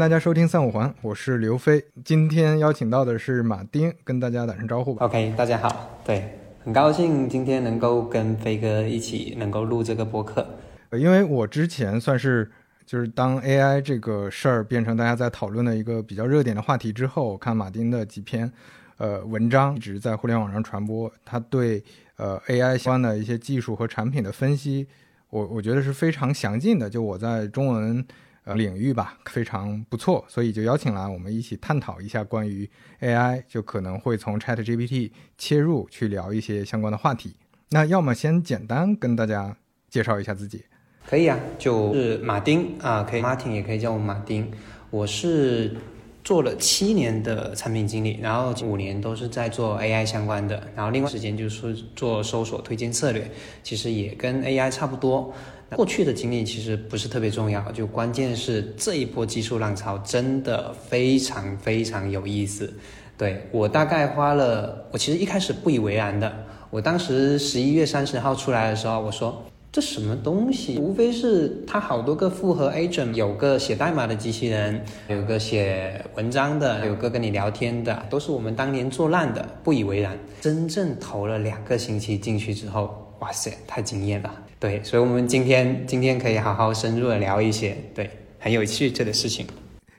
[0.00, 1.84] 大家收听三五环，我是刘飞。
[2.02, 5.04] 今天邀请到的是马丁，跟大家打声招呼吧。
[5.04, 10.48] OK，大家好，对，很高兴今天能够跟飞哥一起能够录这个播客。
[10.88, 12.50] 呃因为我之前算是
[12.86, 18.50] 就是当 AI 这个事儿变成大家在讨论的一个比较热点的话题之后，我看马丁的几篇
[18.96, 21.84] 呃文章一直在互联网上传播，他对
[22.16, 24.86] 呃 AI 相关的一些技术和产品的分析，
[25.28, 26.88] 我我觉得是非常详尽的。
[26.88, 28.02] 就我在中文
[28.44, 32.68] 呃领域吧，非常不错，所以就邀请来我们一起探讨一下关于
[33.00, 37.36] AI，就可能会从 ChatGPT 切入去聊一些相关的话题。
[37.70, 39.56] 那要么先简单跟大家
[39.88, 40.64] 介绍一下自己。
[41.06, 44.50] 可以啊，就是马丁啊，可以 Martin 也可以叫我马丁。
[44.90, 45.76] 我是
[46.22, 53.30] 做了七年的产品经理，然后五年都是在做 AI 相关的，然后另外时间就是做搜索推荐策略，
[53.62, 55.32] 其实也跟 AI 差不多。
[55.76, 62.72] 过去的经历其实不是特别重要，就关键是这一波技术浪潮真的非常非常有意思。
[63.16, 66.32] 对我大概花了，我其实一开始不以为然的。
[66.70, 70.78] 我当时十一月三十号出来的时候，我说这什么东西？
[70.78, 80.18] 无非是它好多个复合 agent，有个写代码的机器人，有个写文章的，有个跟你聊天的，都是我们当年做烂的，不以为然。
[80.40, 84.34] 真正投了两个星期进去之后，哇塞，太惊艳了。
[84.60, 89.46] 对，所以我们今天今天可以好好深入的聊一些对很有趣这个事情。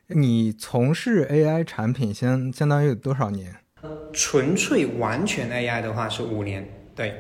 [0.06, 3.56] 你从事 AI 产品相相当于有多少年？
[4.14, 6.64] 纯粹完全 AI 的话是五年，
[6.96, 7.16] 对，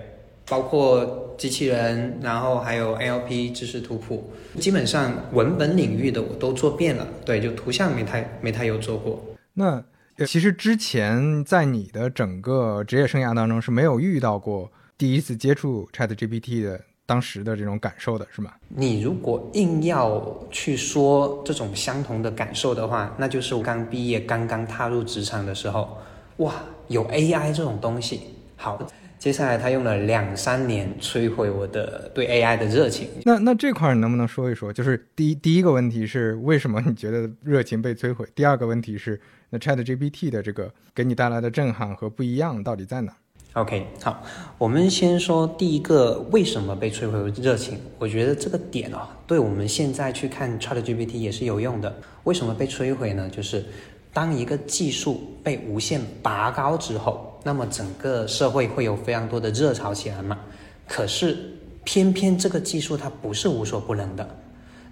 [0.48, 9.26] 包括机器人，然后还有 NLP 知识图谱，基本上文本领域的我都做遍了，对，就图像没太没太有做过。
[9.54, 9.83] 那
[10.17, 18.54] 呃其实之前在你的整个职业生涯当中是没有遇到过第一次接触 ChatGPT 的当时的这种感受的，是吗？
[18.70, 25.98] 你如果硬要去说这种相同的感受的话，那就是我刚毕业、刚刚踏入职场的时候，
[26.38, 26.54] 哇，
[26.88, 28.21] 有 AI 这种东西。
[28.55, 28.82] 好，
[29.20, 33.10] 接下来他用了两三年摧毁我的对 AI 的热情。
[33.26, 34.71] 那那这块儿你能不能说一说？
[34.71, 38.26] 就是第一第一个问题是为什么你觉得热情被摧毁？
[38.33, 39.20] 第二个问题是
[39.50, 43.11] 那 ChatGPT 的这个给你带来的震撼和不一样到底在哪？
[43.54, 44.23] OK，好，
[44.58, 47.78] 我们先说第一个为什么被摧毁热情。
[48.00, 51.94] 我觉得这个点哦，对我们现在去看 ChatGPT 也是有用的。
[52.23, 53.30] 为什么被摧毁呢？
[53.30, 53.66] 就是
[54.14, 60.39] 当一个技术被无限拔高之后，那么整个社会会有非常多的热潮起来嘛。
[60.88, 61.38] 可是
[61.83, 64.26] 偏偏这个技术它不是无所不能的，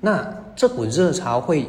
[0.01, 1.65] 那这股热潮会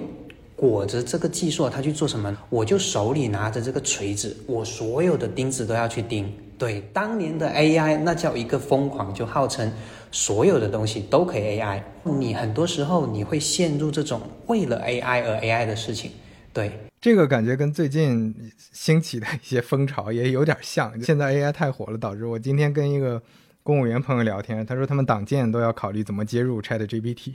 [0.57, 2.37] 裹着这个技术，它去做什么？
[2.49, 6.29] 我就手里拿着这个锤子，我所有的钉子都要去钉。
[6.61, 9.73] 对，当年的 AI 那叫一个疯狂，就号称
[10.13, 11.83] 所有的东西都可以 AI。
[12.05, 16.11] 你很多时候你会陷入这种为了 AI 而 AI 的事情。
[16.53, 20.93] 对，这个感觉跟最近兴起的一些风潮也有点像。
[21.03, 23.23] 现在 AI 太火了，导致我今天跟一个
[23.63, 27.33] 公务员朋友聊天，他说他们党建都要考虑怎么接入 ChatGPT。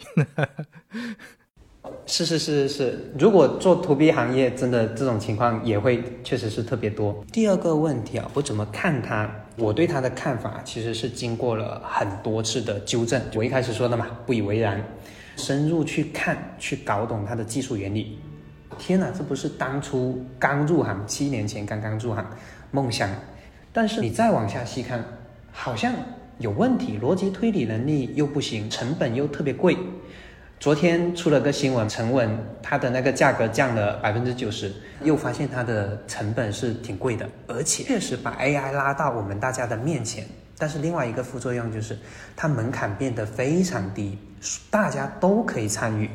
[2.06, 7.24] 是是是是，如果做 to B 行业，真的这种情况也会确实是特别多。
[7.32, 9.30] 第二个问题啊，我怎么看它？
[9.58, 13.22] 我对它的看法其实是经过了很多次的纠正。
[13.34, 14.84] 我一开始说的嘛，不以为然，
[15.36, 18.20] 深入去看，去搞懂它的技术原理。
[18.78, 22.26] 天哪，这不是当初刚入行，七年前刚刚入行
[22.72, 23.10] 梦想，
[23.72, 25.04] 但是你再往下细看，
[25.52, 25.94] 好像
[26.38, 29.78] 有问题，逻辑推理能力又不行，成本又特别贵。
[30.60, 34.74] 昨天出了个新闻，陈文它的那个价格降了百分之九十，
[35.04, 40.26] 又发现它的成本是挺贵的，而且确实把 AI 拉到我们大家的面前。
[40.58, 42.00] 但是另外一个副作用就是，
[42.36, 44.18] 它门槛变得非常低，
[44.72, 46.10] 大家都可以参与。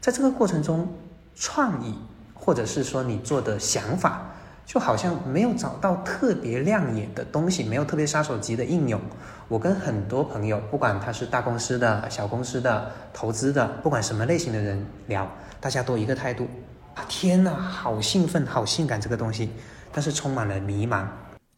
[0.00, 0.88] 在这个过程中，
[1.36, 1.94] 创意
[2.32, 4.34] 或者是说你做的想法，
[4.66, 9.00] 就好像没有找到特别亮眼的东西，没有特别杀手级的应用。
[9.46, 15.30] 我跟很多朋友，不管他是大公司的、小公司的、投资的，不管什么类型的人聊，
[15.60, 16.48] 大家都一个态度：
[16.94, 19.50] 啊，天哪，好兴奋，好性感这个东西，
[19.92, 21.04] 但是充满了迷茫。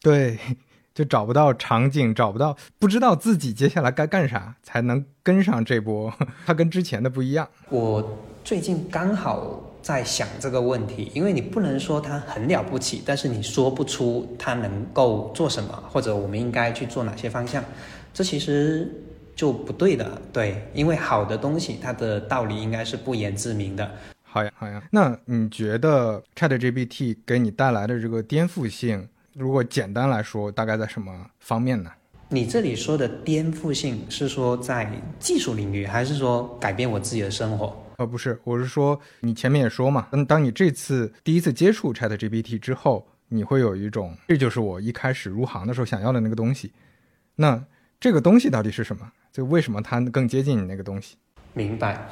[0.01, 0.37] 对，
[0.93, 6.13] 就找不到场景，找不到，不知道自己接下来该干啥才能跟上这波。
[6.45, 7.47] 它跟之前的不一样。
[7.69, 17.63] 我最近刚好在想这个问题，因为你不能说它很了不起，但是你说不出它能够做什么，或者我们应该去做哪些方向，
[18.13, 18.85] 这其实
[19.33, 20.21] 就不对的。
[20.33, 23.89] 对，因为好的东西，它的道理应该是不言自明的。
[24.23, 24.83] 好呀，好呀。
[24.91, 31.89] 那你觉得 ChatGPT 给你带来的这个颠覆性，如果简单来说，大概在什么方面呢？
[32.27, 37.73] 你这里说的颠覆性是说在技术领域，还是说改变我自己的生活？
[37.97, 46.71] 呃，不是，我是说你前面也说嘛，嗯，当你这次第一次接触 Chat GPT 之后，你会有一种这就是我一开始入行的时候想要的那个东西。
[47.35, 47.59] 那
[47.99, 49.11] 这个东西到底是什么？
[49.33, 51.15] 就为什么它更接近你那个东西？
[51.53, 52.07] 明白。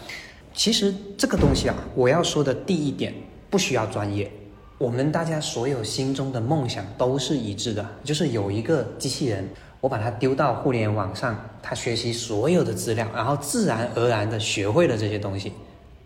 [0.56, 3.14] 其实这个东西啊，我要说的第一点
[3.52, 4.32] 不需要专业，
[4.80, 9.48] 我们大家所有心中的梦想都是一致的，就是有一个机器人，
[9.82, 15.54] 我把它丢到互联网上，它学习所有的资料，然后自然而然的学会了这些东西，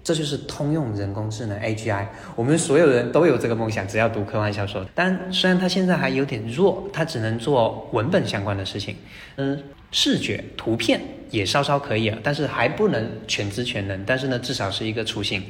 [0.04, 2.06] 这就是通用人工智能 AGI。
[2.36, 4.86] 我们所有人都有这个梦想，只要读科幻小说。
[4.96, 8.96] 但虽然它现在还有点弱，它只能做文本相关的事情，
[9.38, 9.62] 嗯，
[9.92, 11.00] 视觉图片。
[11.31, 14.04] 也稍稍可以，但是还不能全知全能。
[14.04, 15.44] 但是呢，至少是一个雏形。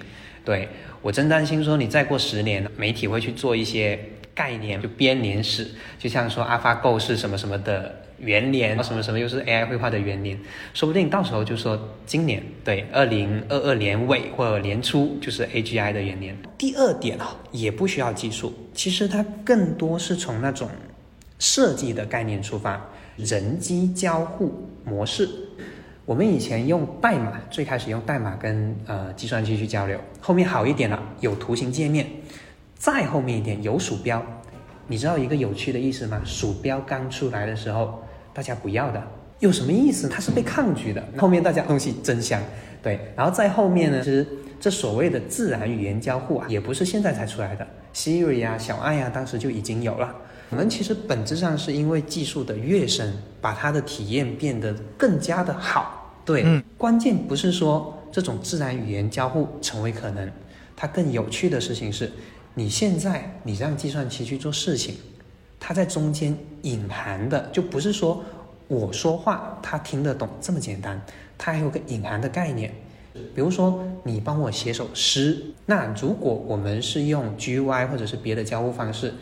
[0.44, 0.68] 对
[1.02, 3.98] 我真担心说，你再过十年，媒体会去做一些
[4.40, 10.40] 概念，就编年史，就像说 AlphaGo 是什么什么的元年，什么什么又是 AI 绘画的元年，
[10.74, 16.38] 说不定到时候就说今年对二零二二年尾或者年初就是 AGI 的元年。
[16.58, 20.70] 第二点啊，也不需要技术，其实它更多是从那种
[21.38, 25.28] 设计的概念出发，人机交互模式。
[26.06, 32.08] 我们以前用代码，最开始用代码跟呃计算机去交流，后面好一点了，有图形界面，
[32.80, 34.26] 再后面一点有鼠标。
[34.88, 36.20] 你知道一个有趣的意思吗？
[36.26, 38.02] 鼠标刚出来的时候，
[38.34, 39.04] 大家不要的，
[39.40, 40.08] 有什么意思？
[40.08, 41.04] 它是被抗拒的。
[41.18, 42.42] 后面大家东西真香，
[42.81, 43.00] 对。
[43.16, 44.26] 然后在后面呢，其实
[44.60, 50.16] 这所谓的自然语言交互啊，也不是现在才出来的，Siri 啊、小爱啊，当时就已经有了。
[50.50, 56.16] 我们其实本质上是因为技术的跃升，把它的体验变得更加的好。
[56.26, 60.31] 对，关键不是说这种自然语言交互成为可能，
[60.76, 62.12] 它更有趣的事情是，
[62.60, 64.94] 你现在你让计算机去做事情，
[65.62, 68.22] 它在中间隐含的就不是说
[68.68, 71.02] 我说话它听得懂这么简单，
[71.38, 72.76] 它还有个隐含的概念，
[73.34, 79.14] 比如说你帮我写首诗，那如果我们是用 GUI 或者是别的交互方式，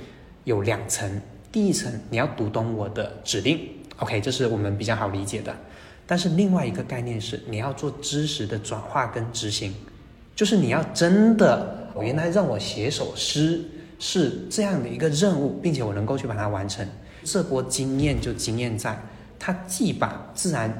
[0.44, 3.60] 有两层，第一层你要读懂我的指令
[3.98, 5.56] ，OK，这是我们比较好理解的。
[6.07, 9.75] 但是另外一个概念是，你要做知识的转化跟执行，
[10.38, 13.60] 就是你要真的，我原来让我写首诗
[13.98, 16.88] 是这样的一个任务，并且我能够去把它完成。
[17.24, 18.95] 这波经验就经验在，
[19.39, 20.72] 它既把自然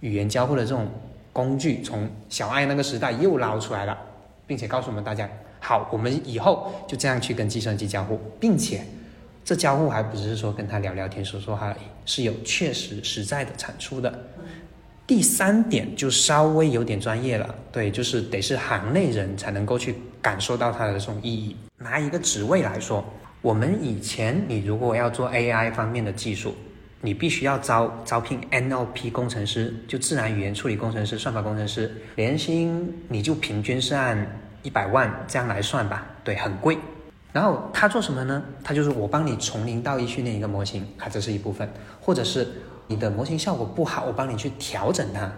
[0.00, 0.88] 语言交互的这种
[1.34, 3.94] 工具从小爱那个时代又捞出来了，
[4.46, 5.28] 并且告诉我们大家，
[5.60, 8.86] 好，我们以后就这样去跟计算机交互，并且
[9.44, 11.76] 这交互还不只是说跟他聊聊天、说说话，
[12.06, 14.18] 是有确实实在的产出的。
[15.06, 21.54] 第三点就稍微有点专业了，对，就是得是行内人才能够去感受到它的这种意义。
[21.76, 23.04] 拿一个职位来说，
[23.42, 26.54] 我们以前你如果要做 AI 方面的技术，
[27.02, 36.78] 你必须要招招聘 NLP 工程师，就自然语言处理工程师、算法工程师，年薪你就平均是按一百万这样来算吧，对，很贵。
[37.30, 38.42] 然后他做什么呢？
[38.62, 41.68] 他就是我帮你从零到一训练一个模型，啊，这是一部分，
[42.00, 42.48] 或者是。
[42.86, 45.32] 你的模型效果不好，我帮你去调整它。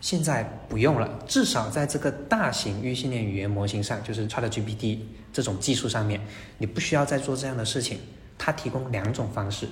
[0.00, 5.00] 现在不用了，至少在这个大型预训练语言模型上，就是 ChatGPT
[5.32, 6.20] 这种技术上面，
[6.58, 7.98] 你不需要再做这样的事情。
[8.38, 9.68] 它提供两种方式，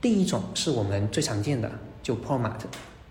[0.00, 1.70] 第一种是我们最常见的，
[2.02, 2.60] 就 prompt，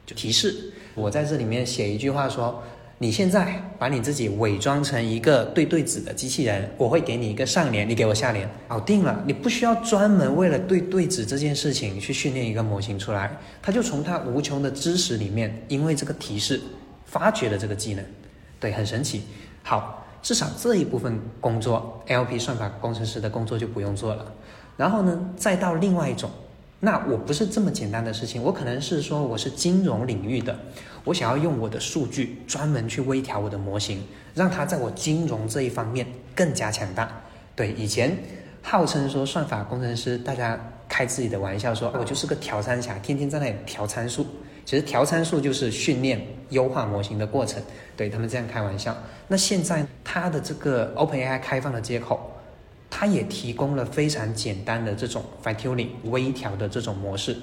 [0.05, 0.71] 就提示。
[0.93, 2.63] 我在这里面写一句话说。
[3.01, 9.23] 你现在把你自己伪装成一个对对子的机器人，我会给你一个上联，你给我下联，搞定了。
[9.25, 16.61] 你不需要专门为了对对子这件事情去训练一个模型出来，它就从它无穷的知识里面，因为这个提示
[17.07, 18.05] 发掘了这个技能，
[18.59, 19.23] 对，很神奇。
[19.63, 24.31] 好，至少这一部分工作，LP 算法工程师的工作就不用做了。
[24.77, 26.29] 然后呢，再到另外一种，
[26.79, 30.55] 那我不是这么简单的事情，我可能是说我是金融领域的。
[31.03, 34.03] 我想要用我的数据专门去微调我的模型，
[34.35, 36.05] 让它在我金融这一方面
[36.35, 37.11] 更加强大。
[37.55, 38.15] 对，以前
[38.61, 44.25] 号称说算法工程师，大家开自己的玩笑说，我就是个调参侠，天天在那里调参数。
[44.63, 47.61] 其实调参数就是训练优化模型的过程，
[47.97, 48.95] 对他们这样开玩笑。
[49.27, 52.31] 那现在它的这个 OpenAI 开放的接口，
[52.87, 57.35] 它也提供了非常简单的这种 fine tuning 微调的这种模式，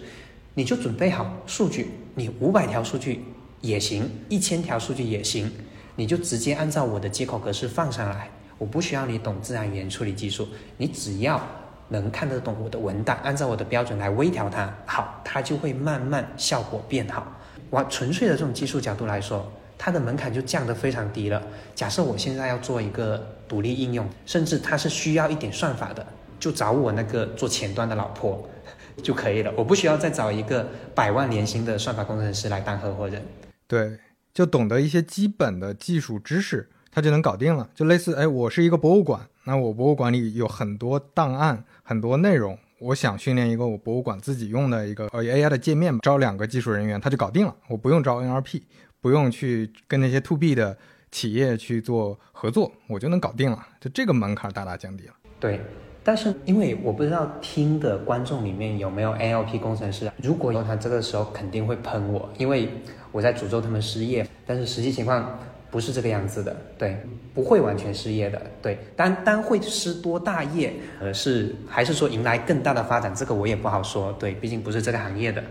[0.55, 3.25] 你就准备好数据，你五百条数据。
[3.61, 5.51] 也行，一千条数据也行，
[5.97, 11.41] 你就直接按照我的接口格式放上来，我不需要你懂自然语言处理技术，你只要
[11.89, 17.27] 能看得懂我的文档，按照我的标准来微调它，好，它就会慢慢效果变好。
[17.71, 21.43] 我纯粹的这种技术角度来说，它的门槛就降得非常低了。
[21.75, 26.07] 假设我现在要做一个独立应用，甚至它是需要一点算法的，
[26.39, 28.49] 就找我那个做前端的老婆
[29.03, 33.23] 就可以了，我不需要再找一个百万年薪的算法工程师来当合伙人。
[33.69, 33.99] 对，
[34.33, 37.69] 就懂得一些基本的技术知识，它就能搞定了。
[37.75, 48.63] 就类似，哎，我是一个博物馆，那我博物馆里有很多档案、很多内容，我想训练一个我博物馆自己用的一个呃 AI 的界面，招两个技术人员，他就搞定了，我不用招 NLP，
[49.03, 50.79] 不用去跟那些 To B 的
[51.13, 55.13] 企业去做合作，我就能搞定了，就这个门槛大大降低了。
[55.39, 55.61] 对。
[56.05, 62.71] 但是，因为我不知道听的观众里面有没有 NLP 工程师，如果有，他这个时候肯定会喷我，因为
[63.13, 64.27] 我在诅咒他们失业。
[64.47, 65.39] 但是实际情况
[65.71, 67.01] 不是这个样子的，对，
[67.35, 75.43] 不会完全失业的，对，单单会失多大业，呃，是还是说迎来更大的发展，这个我也不好说，对，毕竟不是这个行业的。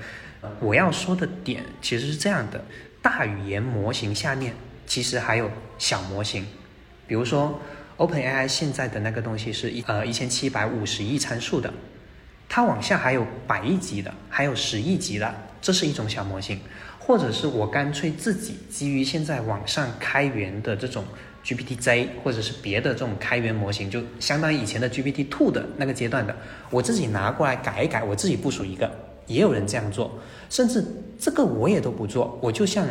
[0.59, 2.63] 我要说的点其实是这样的，
[3.01, 4.53] 大语言模型下面
[4.85, 6.45] 其实还有小模型，
[7.07, 7.59] 比如说。
[7.97, 11.73] OpenAI 现在的那个东西是一呃一千七百五十亿参数的，
[12.47, 16.59] 它往下还有百亿级的，还有十亿级的，这是一种小模型，
[17.07, 21.05] 或者是我干脆自己基于现在网上开源的这种
[21.43, 26.35] GPTZ，或者是别的这种开源模型，就相当于以前的 GPT Two 的那个阶段的，
[26.69, 28.91] 我自己拿过来改一改，我自己部署一个，
[29.25, 30.11] 也有人这样做，
[30.49, 30.83] 甚至
[31.17, 32.85] 这个我也都不做，我就像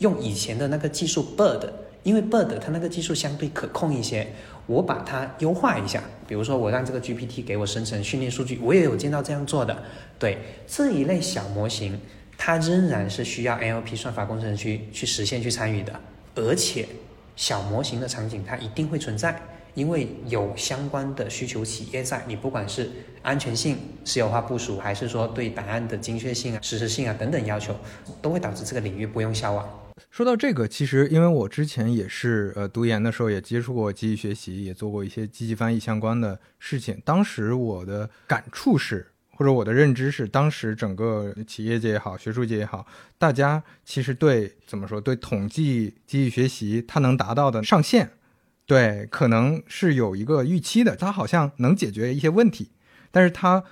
[0.00, 1.68] 用以前的那个技术 Bird。
[2.02, 4.26] 因为 Bird 它那个技术相对可控一些，
[4.66, 9.76] 我把它优化一下，比如说我让这个 GPT 给我生成训练数据，我也有见到这样做的。
[10.18, 12.00] 对这一类小模型，
[12.42, 16.00] 它仍然是需要 NLP 算法工程师去实现去参与的，
[16.34, 16.88] 而且
[17.36, 19.38] 小模型的场景它一定会存在，
[19.74, 27.76] 因为有相关的需求企业在，你不管是安全性、私有化部署，还是说对答案的精确性啊、实时性啊等等要求，
[28.22, 29.68] 都会导致这个领域不用消亡。
[30.10, 37.02] 说到这个，其实因为我之前也是呃读研的时候也接触过机器学习，也做过一些机器翻译相关的事情。
[37.04, 39.09] 当时我的感触是，
[39.40, 48.10] 或者我的认知是，当时整个企业界也好，学术界也好，大家其实对怎么说，对统计机器学习它能达到的上限，
[48.66, 52.72] 对可能是有一个预期的，它好像能解决一些问题，
[53.10, 53.64] 但是它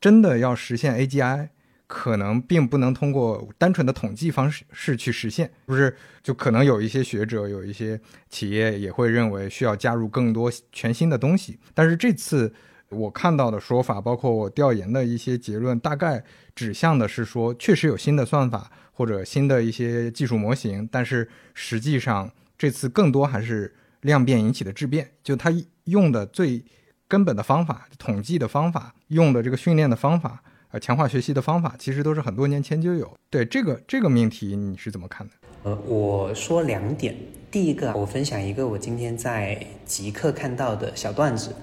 [0.00, 1.48] 真的要实现 AGI。
[1.88, 11.58] 可能并不能通过单纯的统计方式去实现，不是就可能有一些学者、有一些企业也会认为需要加入更多全新的东西。
[11.74, 12.52] 但是这次
[12.88, 16.22] 我看到的说法，包括我调研的一些结论，大概
[16.54, 25.52] 指向的是说，确实有新的算法或者新的一些技术模型，但是实际上这次更多还是量变引起的质变，就它
[25.84, 26.64] 用的最
[27.08, 30.42] 根本的方法，统计的方法，用的这个训练的方法。
[30.72, 33.16] 呃，强化学习的方法其实都是很多年前就有。
[33.30, 35.32] 对这个这个命题，你是怎么看的？
[35.62, 37.16] 呃，我说两点。
[37.52, 41.54] 第一个，我分享一个我今天在极客看到的小段子。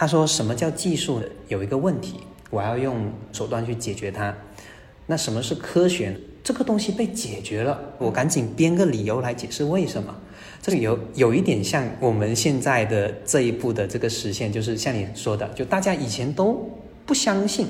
[0.00, 4.32] 他说，什么叫技术有一个问题，我要用手段去解决它。
[5.06, 6.16] 那什么是科学？
[6.44, 10.14] 这个东西被解决了，我赶紧编个理由来解释为什么。
[10.62, 16.70] 这里有有一点像我们现在的这一步的这个实现，就是像你说的，就大家以前都
[17.04, 17.66] 不相信。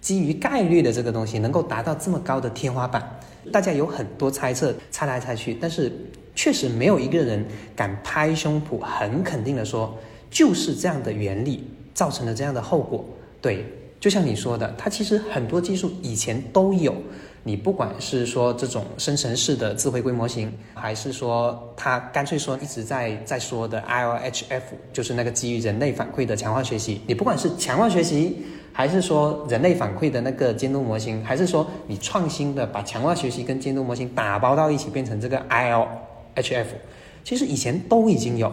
[0.00, 3.20] 基于概率的这个东西能够达到这么高的天花板，
[3.52, 5.92] 大家有很多猜测，猜来猜去，但是
[6.34, 7.46] 确实没有一个人
[7.76, 9.96] 敢拍胸脯很肯定的说，
[10.30, 13.04] 就是这样的原理造成了这样的后果。
[13.42, 13.66] 对，
[13.98, 16.94] 就像你说的，它其实很多技术以前都有，
[17.42, 28.36] 你不管是说这种生成式的智慧规模型，还是说它干脆说一直在在说的 ILHF，就是那个基于人类反馈的强化学习，你不管是强化学习。
[28.72, 36.66] 还是说人类反馈的那个监督模型，还是说你创新的把强化学习跟监督模型打包到一起变成这个 ILHF，
[37.24, 38.50] 其实以前都已经有。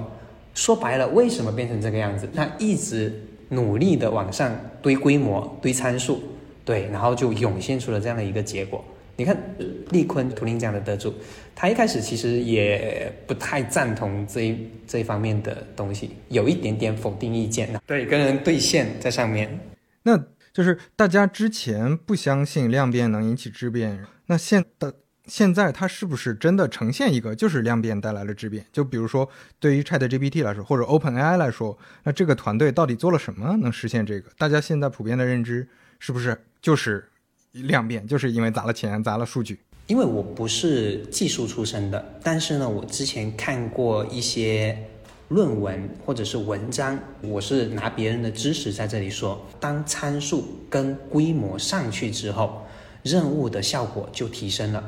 [0.57, 2.27] 说白了，为什么变成这个样子？
[2.35, 3.13] 他一直
[3.49, 6.19] 努力的往上堆规模、堆参数，
[6.65, 8.83] 对，然后就涌现出了这样的一个结果。
[9.15, 9.37] 你看，
[9.91, 11.13] 利坤图灵奖的得主，
[11.55, 17.79] 他一开始其实也不太赞同这一这一方面的东西，有一点点否定意见呢。
[17.85, 19.59] 对，跟人对线在上面。
[20.03, 20.17] 那
[20.51, 24.93] 就是大家之前不相信量变能引起质变，那现的
[25.27, 28.65] 现在它是不是真的呈现一个就是量变带来了质变？
[28.71, 29.29] 就比如说
[29.59, 34.29] 对于 Chat GPT 来说，或者 OpenAI 来说，那这个团队到底做了什么能实现这个？
[34.37, 35.67] 大家现在普遍的认知
[35.99, 37.07] 是不是就是
[37.51, 38.07] 量变？
[38.07, 39.59] 就是因为砸了钱砸了数据？
[39.87, 44.77] 因为我不是技术出身的，但是呢，我之前看过一些。
[45.29, 49.45] 论文或者是文章，我是拿别人的知识在这里说。
[49.59, 52.65] 当参数跟规模上去之后，
[53.03, 54.81] 任务的效果就提升了。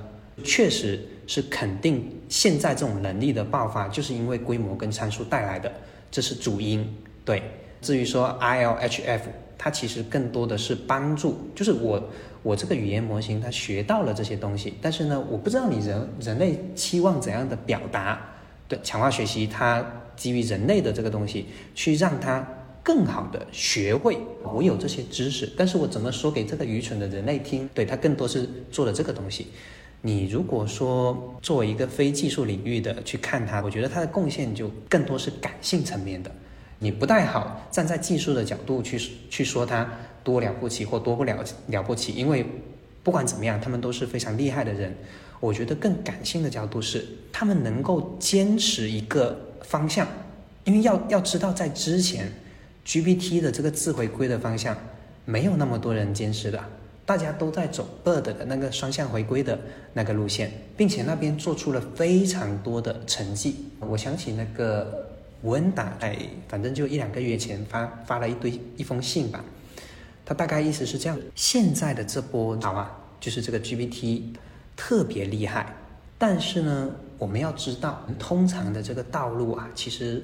[0.44, 5.72] 确实是肯定，现在这种能力的爆发，就是因为规模跟参数带来的，
[6.10, 6.88] 这是主因。
[7.24, 7.44] 对，
[7.82, 9.22] 至于说 ILHF，
[9.58, 12.10] 它其实更多的是帮助，就是我
[12.42, 18.20] 我这个语言模型它学到了这些东西，但是呢，我不知道你人人类期望怎样的表达。
[18.68, 22.48] 对，强化学习它基于人类的这个东西，去让它
[22.82, 27.70] 更好的学会我有这些知识，但是我怎么说给这个愚蠢的人类听？
[27.74, 29.48] 对，它更多是做了这个东西。
[30.02, 36.32] 你如果说作为一个非技术领域的去看它，我觉得它的贡献就更多是感性层面的。
[36.80, 38.98] 你不太好站在技术的角度去
[39.30, 39.86] 去说它
[40.24, 42.46] 多了不起或多不了了不起，因为
[43.04, 44.96] 不管怎么样，他们都是非常厉害的人。
[45.42, 50.08] 我觉得更感性的角度是，他们能够坚持一个方向，
[50.64, 52.32] 因为要要知道，在之前
[52.86, 54.78] GPT 的这个自回归的方向，
[55.26, 56.64] 没有那么多人坚持的，
[57.10, 59.60] 大家都在走 Bird 的那个双向回归的
[59.94, 63.66] 那个路线，并且那边做出了非常多的成绩。
[63.80, 65.08] 我想起那个。
[65.42, 66.18] 吴恩达在
[66.50, 69.42] 反正就一两个月前发发了一堆一封信吧，
[70.26, 74.22] 他大概意思是这样：现在的这波好啊，就是这个 GPT
[74.76, 75.74] 特别厉害，
[76.18, 80.22] 但是呢，我们要知道，通常的这个道路啊，其实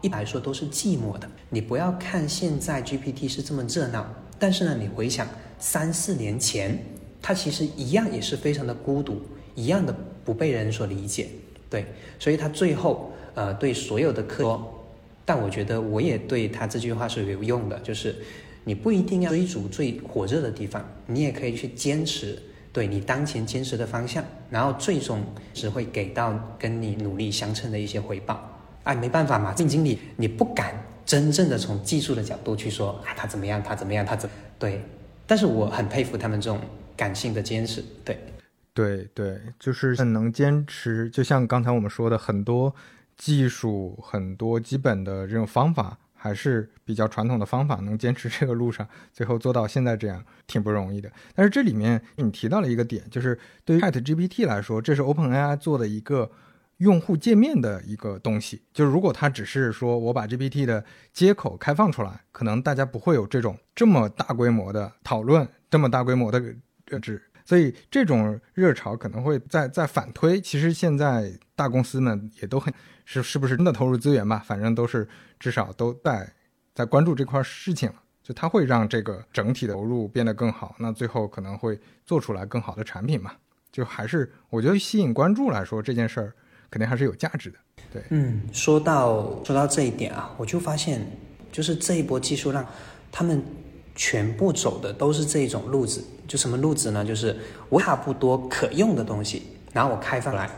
[0.00, 1.28] 一般来说都是寂寞的。
[1.50, 4.06] 你不要看现在 GPT 是这么热闹，
[4.38, 6.78] 但是呢，你回想三四年前，
[7.20, 9.20] 他其实一样也是非常的孤独，
[9.54, 9.94] 一样的
[10.24, 11.28] 不被人所理解。
[11.68, 11.84] 对，
[12.18, 13.12] 所以他最后。
[13.36, 14.86] 呃，对所有的客说，
[15.26, 18.16] 但我觉得我也对他这句话是有用的，就是
[18.64, 25.22] 你不一定要追逐最火热的地方，你也可以去坚持对你当前坚持的方向，然后最终
[25.52, 28.42] 只会给到跟你努力相称的一些回报。
[28.84, 34.80] 哎，没办法嘛，基金经理你不敢真正的从技术的角度去说啊，他怎么样，他怎么样，他怎对，
[35.26, 36.60] 但是我很佩服他们这种
[36.96, 37.82] 感性的坚持。
[38.04, 38.18] 对，
[38.72, 42.74] 对对，就是很能坚持，就像刚才我们说的很多。
[43.18, 51.10] 技术很多基本的这种方法还是比较传统的方法，能坚持这个路上，最后做到现在这样挺不容易的。
[51.34, 56.30] 但是这里面你提到了一个点，就是对于 Chat GPT 来说，这是 OpenAI 做的一个
[56.78, 58.62] 用户界面的一个东西。
[58.72, 66.40] 就是如果它只是说我把 GPT 的接口开放出来，可能大家不会有这种这么大规模的讨论，这么大规模的
[66.86, 67.22] 认知。
[67.44, 70.40] 所以这种热潮可能会在在反推。
[70.40, 72.72] 其实现在大公司们也都很。
[73.08, 74.42] 是是不是真的投入资源吧？
[74.44, 75.08] 反正都是
[75.38, 76.28] 至少都在
[76.74, 77.88] 在关注这块事情，
[78.20, 83.30] 就它会让这个整体的投入变得更好，那最后可能会做出来更好的产品嘛？
[83.70, 86.34] 就还是我觉得吸引关注来说，这件事儿
[86.70, 87.58] 肯定还是有价值的。
[87.92, 91.00] 对，嗯，说到说到这一点啊，我就发现
[91.52, 92.66] 就是这一波技术让
[93.10, 93.42] 他们
[93.94, 97.04] 全部走的都是这种路子，就什么路子呢？
[97.04, 97.36] 就是
[97.68, 100.50] 我差不多可用的东西，然后我开放来。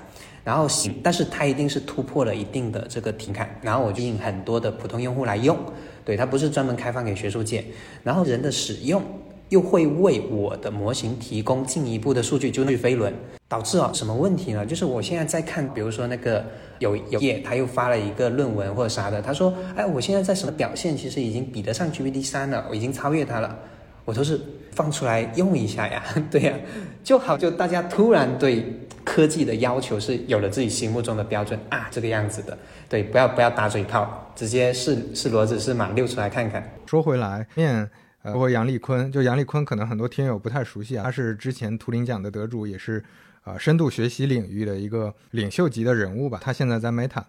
[0.45, 5.59] 然后行，但是它一定是突破了一定的这个停坎，然后我就引很多的普通用户来用，
[6.07, 7.63] 对，它不是专门开放给学术界，
[8.03, 9.03] 然后人的使用
[9.49, 13.13] 又会为我的模型提供进一步的数据，就那飞轮，
[13.49, 14.65] 导致啊什么问题呢？
[14.65, 16.45] 就是我现在在看，比如说那个
[16.79, 23.59] 有有页，他又发了一个论文或者啥的，他说，哎，我现在在什么表现，其实已经比得上 GPT 三了，我已经超越它了，
[24.05, 24.41] 我都是
[24.73, 26.55] 放出来用一下呀， 对呀，
[27.03, 28.65] 就好，就大家突然对。
[29.05, 32.59] 科技的要求是有了自己心目中的标准啊，这个样子的，
[32.91, 36.63] 对，不要不要打嘴炮，直接是是骡子是马溜出来看看。
[36.85, 37.89] 说回来，面，
[38.23, 43.03] 包括杨丽坤，就杨丽坤，可能很多听友不太熟悉啊，他是之前图灵奖的得主，也是
[43.45, 46.39] 呃深度学习领域的一个领袖级的人物吧。
[46.43, 47.25] 他现在在 Meta，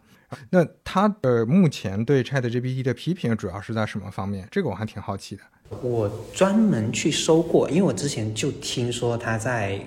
[0.49, 4.47] 那他呃目前对 Chat GPT 的批评主要是在什么方面？
[4.51, 5.41] 这个我还挺好奇的。
[5.81, 9.79] 我专门去搜过，因为我之前就听说他在。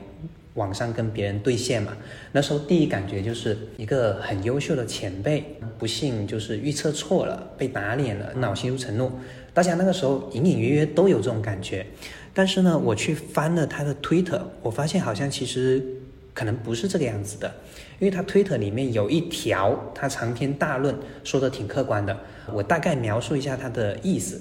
[0.54, 1.96] 网上跟别人对线嘛，
[2.32, 9.10] 那时候第一感觉就是一个很优秀的前辈，不幸就是预测错了，被打脸了，恼羞成怒。
[9.54, 11.86] 大家那个时候隐隐约约都有这种感觉。
[12.34, 15.84] 但是呢，我去翻了他的推特，我发现好像其实
[16.32, 17.52] 可能不是这个样子的，
[17.98, 22.18] 因为他推特里面有一条他长篇大论说的挺客观的。
[22.52, 24.40] 我大概描述一下他的意思。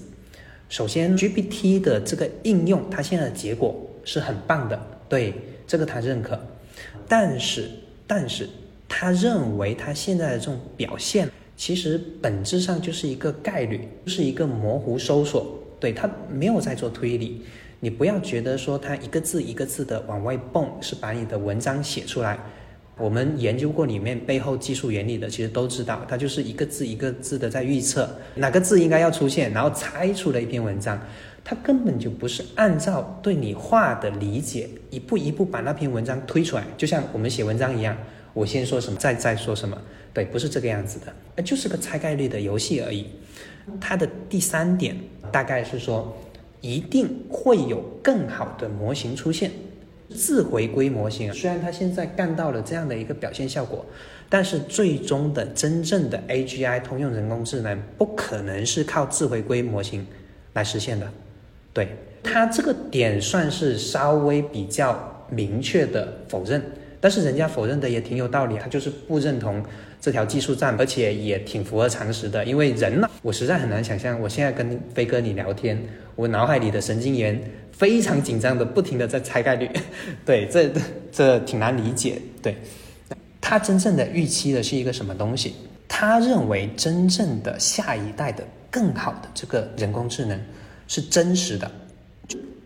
[0.70, 5.34] 首先，GPT 的这个应用，它现在的结果是很棒的，对。
[5.68, 6.38] 这个他认可，
[7.08, 7.70] 但是
[8.06, 8.50] 但是
[8.90, 11.30] 他认为他现在的这种表现，
[11.62, 15.46] 其实本质上就是一个概率，是一个模糊搜索，
[15.80, 17.44] 对他没有在做推理。
[17.80, 22.40] 你不要觉得说他一个字一个字的往外蹦，是把你的文章写出来。
[22.98, 31.00] 我们研究过里面背后技术原理的，其实都知道，它就是一个字一个字的在预测哪个字应该要出现，然后猜出了一篇文章。
[31.44, 37.96] 它根本就不是按照对你话的理解，一步一步把那篇文章推出来，就像我们写文章一样，
[38.34, 39.80] 我先说什么，再再说什么，
[40.14, 43.08] 对，不是这个样子的，那就是个猜概率的游戏而已。
[43.80, 44.96] 它的第三点
[45.32, 46.18] 大概是说，
[46.62, 49.52] 一定会有更好的模型出现，
[50.10, 51.32] 自回归模型。
[51.34, 53.86] 虽然它现在干到了这样的一个表现效果，
[54.30, 60.08] 但是最终的真正的 AGI 通用人工智能不可能是靠自回归模型
[60.54, 61.12] 来实现的。
[61.74, 61.90] 对
[62.24, 66.62] 它这个点算是稍微比较明确的否认，
[67.02, 69.62] 但是人家否认的也挺有道理，他就是不认同
[70.00, 72.46] 这条技术站，而且也挺符合常识的。
[72.46, 75.84] 因为人呢，我实在很难想象，我现在跟飞哥你聊天，
[76.16, 79.68] 我脑海里的神经元非常紧张的，不停的在猜概率，
[80.24, 80.72] 对，这
[81.12, 82.22] 这挺难理解。
[82.42, 82.56] 对，
[83.42, 85.56] 他真正的预期的是一个什么东西？
[85.88, 90.40] 他认为真正的下一代的更好的这个人工智能。
[90.88, 91.72] 是真实的，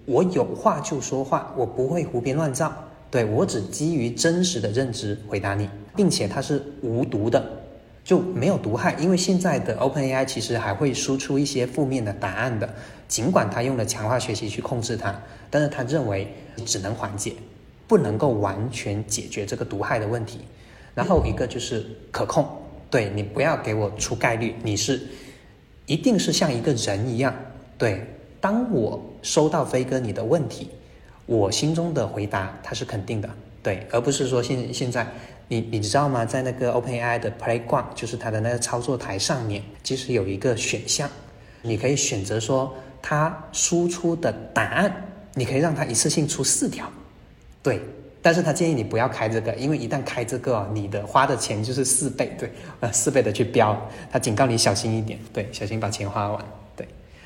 [0.05, 2.73] 我有话就说话，我不会胡编乱造，
[3.09, 7.43] 对我只基于真实的认知回答你，并且它是无毒的，
[8.03, 8.93] 就没有毒害。
[8.99, 12.67] 因为现在的 OpenAI 其实还会输出一些负面的答案的，
[13.07, 15.17] 尽管它用了强化学习去控制它，
[15.49, 16.27] 但是他认为
[16.65, 17.33] 只能缓解，
[17.87, 20.39] 不能够完全解决这个毒害的问题。
[20.93, 22.45] 然后一个就是可控，
[22.89, 25.01] 对你不要给我出概率，你是
[25.85, 27.33] 一定是像一个人一样，
[27.77, 28.05] 对。
[28.41, 30.69] 当我收到飞哥你的问题，
[31.25, 33.29] 我心中的回答它是肯定的，
[33.63, 35.07] 对，而不是说现现在
[35.47, 36.25] 你你知道吗？
[36.25, 41.09] 在那个 OpenAI 的 Playground，就是它的那个操作台上面，其实有一个选项，
[41.61, 44.93] 你可以选择说它输出的答案，
[45.33, 46.87] 你可以让它一次性出四条，
[47.61, 47.81] 对，
[48.21, 53.79] 但是他建议你不要开这个，因为一旦开这个，你的花的钱就是四倍，对，呃，四倍的去标，
[54.11, 56.45] 他警告你小心一点，对，小心把钱花完。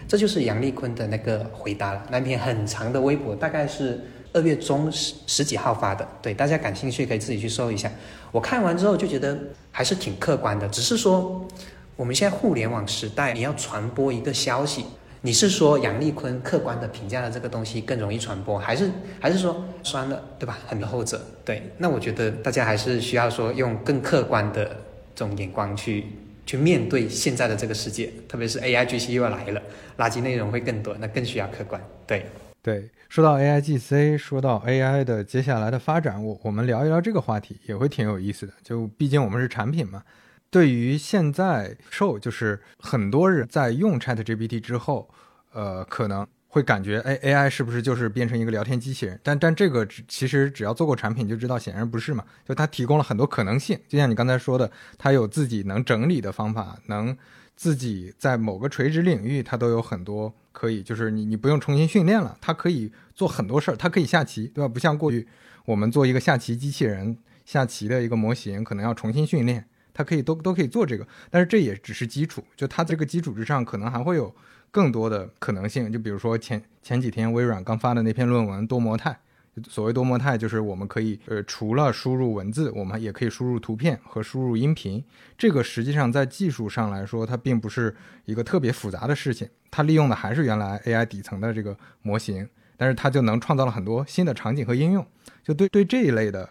[0.10, 6.06] 这就是杨丽坤的那个回答了，那篇很长的微博，大概是二月中十十几号发的。
[6.20, 7.92] 对，大家感兴趣可以自己去搜一下。
[8.32, 9.38] 我看完之后就觉得
[9.72, 11.48] 还是挺客观的，只是说
[11.96, 14.84] 我们现在互联网时代，你要传播一个消息，
[15.22, 20.58] 你是说杨丽坤客观的评价了这个东西更容易传播，还是还是说酸了，对吧？
[20.66, 21.22] 很后者。
[21.46, 24.66] 对，那我觉得大家还是需要说用更客观的
[25.14, 26.06] 这种眼光去。
[26.50, 29.62] 去面对现在的这个世界，特别是 AI GC 又要来了，
[30.00, 31.80] 垃圾内容会更多，那更需要客观。
[32.08, 32.26] 对
[32.64, 38.54] 对，说到 AI GC，说到 AI 的接下来的发展，我我们聊一聊这个话题也会挺有意思的。
[38.64, 40.02] 就毕竟我们是产品嘛，
[40.50, 45.08] 对于现在受，就是很多人在用 ChatGPT 之后，
[45.54, 46.26] 呃，可能。
[46.52, 49.20] 会感觉，哎，AI 是不是就是变成一个聊天机器人？
[49.24, 52.26] 但但这个其实只要做过产品就知道，显然不是嘛。
[52.44, 57.16] 就它提供了很多可能性，就像你刚才说的，它有自己能整理的方法，能
[57.56, 64.68] 自己在某个垂直领域，它都有很多可以，就是你你不用重新训练了，它可以做很多事儿，它可以下棋，对吧？
[64.68, 65.28] 不像过去
[65.66, 74.36] 我们做一个下棋机器人、下棋的一个模型，可能要重新训练，它可以都都可以做这个，但是这也只是基础，就它这个基础之上，可能还会有。
[74.72, 79.18] 更多的可能性，就比如说前前几天微软刚发的那篇论文多模态，
[79.68, 85.04] 所谓多模态就是我们可以呃除了输入文字，我们也可以输入图片和输入音频。
[85.38, 95.06] 这个实际上在技术上来说，它并不是一个特别复杂的事情，它利用的还是原来 AI 底层的这个模型，但是它就能创造了很多新的场景和应用。
[95.44, 96.48] 就对对这一类的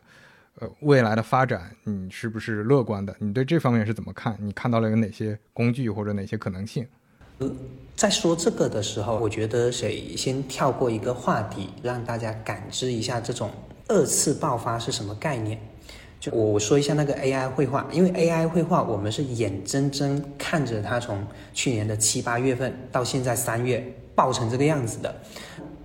[0.56, 3.14] 呃未来的发展，你是不是乐观的？
[3.20, 4.36] 你对这方面是怎么看？
[4.40, 6.86] 你看到了有哪些工具或者哪些可能性？
[7.96, 13.50] 在说这个的时候，我觉得谁先跳过一个话题，让大家感知一下这种
[13.88, 15.58] 二次爆发是什么概念。
[16.20, 25.14] 就我我说一下那个 AI 绘画，因为 AI 绘画我们是眼睁睁看着它从去年的七八月份到现在三月爆成这个样子的。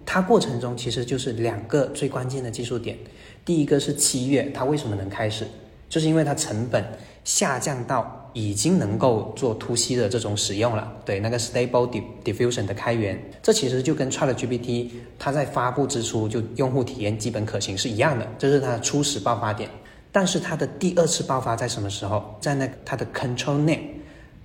[0.05, 2.97] 它过程中其实就是两个最关键的技术点，
[3.43, 5.47] 第一个是七月它为什么能开始，
[5.89, 6.83] 就是因为它成本
[7.23, 8.19] 下降到。
[8.33, 11.89] 已经能够做突袭的这种使用了，对那个 Stable
[12.23, 19.69] Diffusion 的开源，这其实就跟 ChatGPT 它在发布之初就用户体验基本可行是一样的，这是它的初始爆发点。
[20.11, 22.35] 但是它的第二次爆发在什么时候？
[22.39, 23.79] 在那它的 ControlNet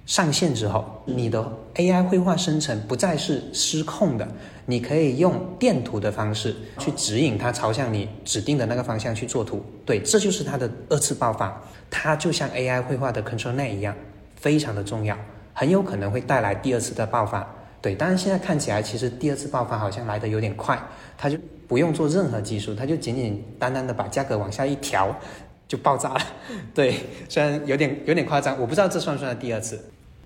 [0.08, 4.26] 上线之后，你的 AI 绘画生成不再是失控的，
[4.64, 9.62] 你可以用电图的方式去指引它朝向你指定的那个方向去做图。
[9.84, 11.62] 对，这就是它的二次爆发。
[11.90, 13.94] 它就像 AI 绘画的 ControlNet 一样，
[14.34, 15.14] 非常的重要，
[15.52, 17.46] 很有可能会带来第二次的爆发。
[17.82, 20.82] 对，但是现在看起来，其实第二次爆发好像来的有点快，
[21.18, 21.36] 它就
[21.68, 25.14] 不用做任何技术，它就简简单单的把价格往下一调，
[25.68, 26.20] 就爆炸了。
[26.74, 26.94] 对，
[27.28, 29.78] 虽然有点有点夸张，我不知道这算不算第二次。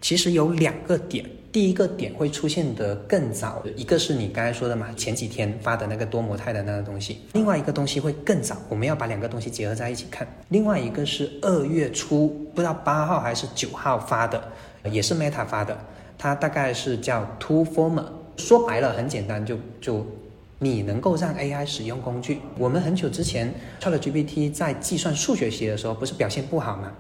[0.02, 10.26] 其实有两个点，第一个点会出现的更早，一个是你刚才说的嘛，前几天发的那个多模态的那个东西，另外一个东西会更早，我们要把两个东西结合在一起看。
[10.48, 14.42] 另外一个是二月初，不知道八号还是九号发的，
[14.90, 15.78] 也是 Meta 发的，
[16.18, 18.04] 它大概是叫 Two Former，
[18.36, 20.04] 说白了很简单，就就
[20.58, 22.40] 你能够让 AI 使用工具。
[22.58, 26.92] 我们很久之前 ChatGPT 在计算数学题的时候，不是表现不好吗？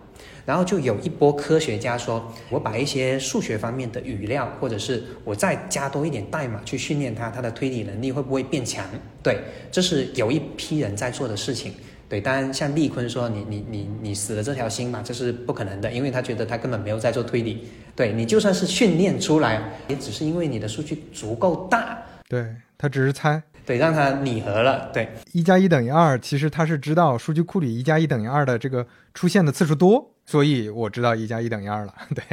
[0.44, 8.84] 然后就有一波科学家说，我把一些数学方面的语料，或者是我再加多一点代码去训练它，它的推理能力会不会变强？
[9.22, 11.72] 对，这是有一批人在做的事情。
[12.08, 17.66] 对，当然像利坤说，你你你你死了这条心嘛，这是不可能的，因为他觉得他根本没有在做推理。
[17.96, 21.98] 对你就算是训练出来，也只是因为你的数据足够大。
[22.28, 23.42] 对他只是猜。
[23.64, 24.90] 对，让它拟合了。
[24.92, 30.11] 对，一加一等于二，其实他是知道数据库里一加一等于二的这个出现的次数多。
[30.32, 32.24] 所以我知道一加一等于二了， 对，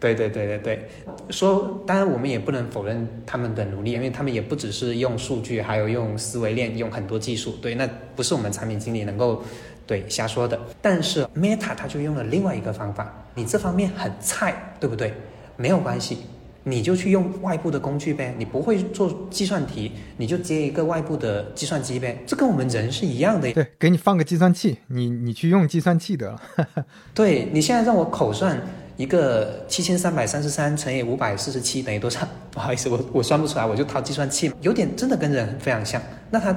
[0.00, 0.88] 对对对对对。
[1.30, 7.54] 说，当然我们也不能否认他们的努力，因为他们也不只是用数据，还有用思维链，用很多技术。
[7.62, 9.40] 对，那不是我们产品经理能够
[9.86, 10.60] 对瞎说的。
[10.82, 15.14] 但是 Meta 它就用了另外一个方法，你这方面很菜，对不对？
[15.56, 16.18] 没有关系。
[16.66, 23.52] 你就去用外部的工具呗，你不会做计算题，你就接一个外部的计算机呗，这跟我们人是一样的。
[23.52, 26.40] 对，给你放个计算器，你你去用计算器得了。
[27.12, 28.58] 对你现在让我口算
[28.96, 32.26] 一个七千三百三十三乘以五百四十七等于多少？
[32.50, 36.00] 不好意思，我我算不出来，我就掏计算器，有点真的跟人非常像。
[36.30, 36.56] 那它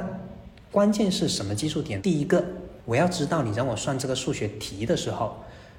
[0.72, 2.02] 关键是什么技术点？
[2.02, 2.42] 第一个，
[2.86, 5.36] 我要知道你让我算这个数学题的时候，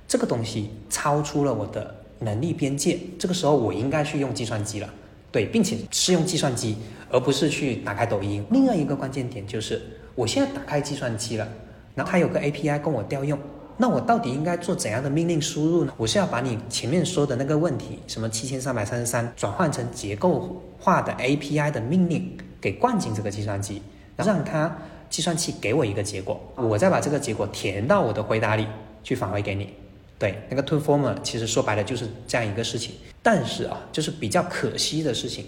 [0.06, 1.94] 这个东西超出了我的。
[2.20, 4.88] 能力边界，这个时候我应该去用计算机了，
[5.30, 6.76] 对，并且是用计算机，
[7.10, 8.44] 而不是去打开抖音。
[8.50, 9.80] 另外一个关键点就是，
[10.14, 11.48] 我现在打开计算机了，
[11.94, 13.38] 然后它有个 API 供我调用，
[13.76, 15.92] 那我到底应该做怎样的命令输入呢？
[15.96, 23.80] 我是要把你前面说的那个问题，什么七千三百三十三，转换成结构化的 API 的命令，给灌进这个计算机，
[24.16, 24.76] 然后让它
[25.08, 28.66] 计算器给我一个结果，我再把这个结果填到我的回答里
[29.04, 29.68] 去返回给你。
[30.18, 35.46] 对，那个 to former 其实说白了就是这样一个事情，但是啊，就是比较可惜的事情，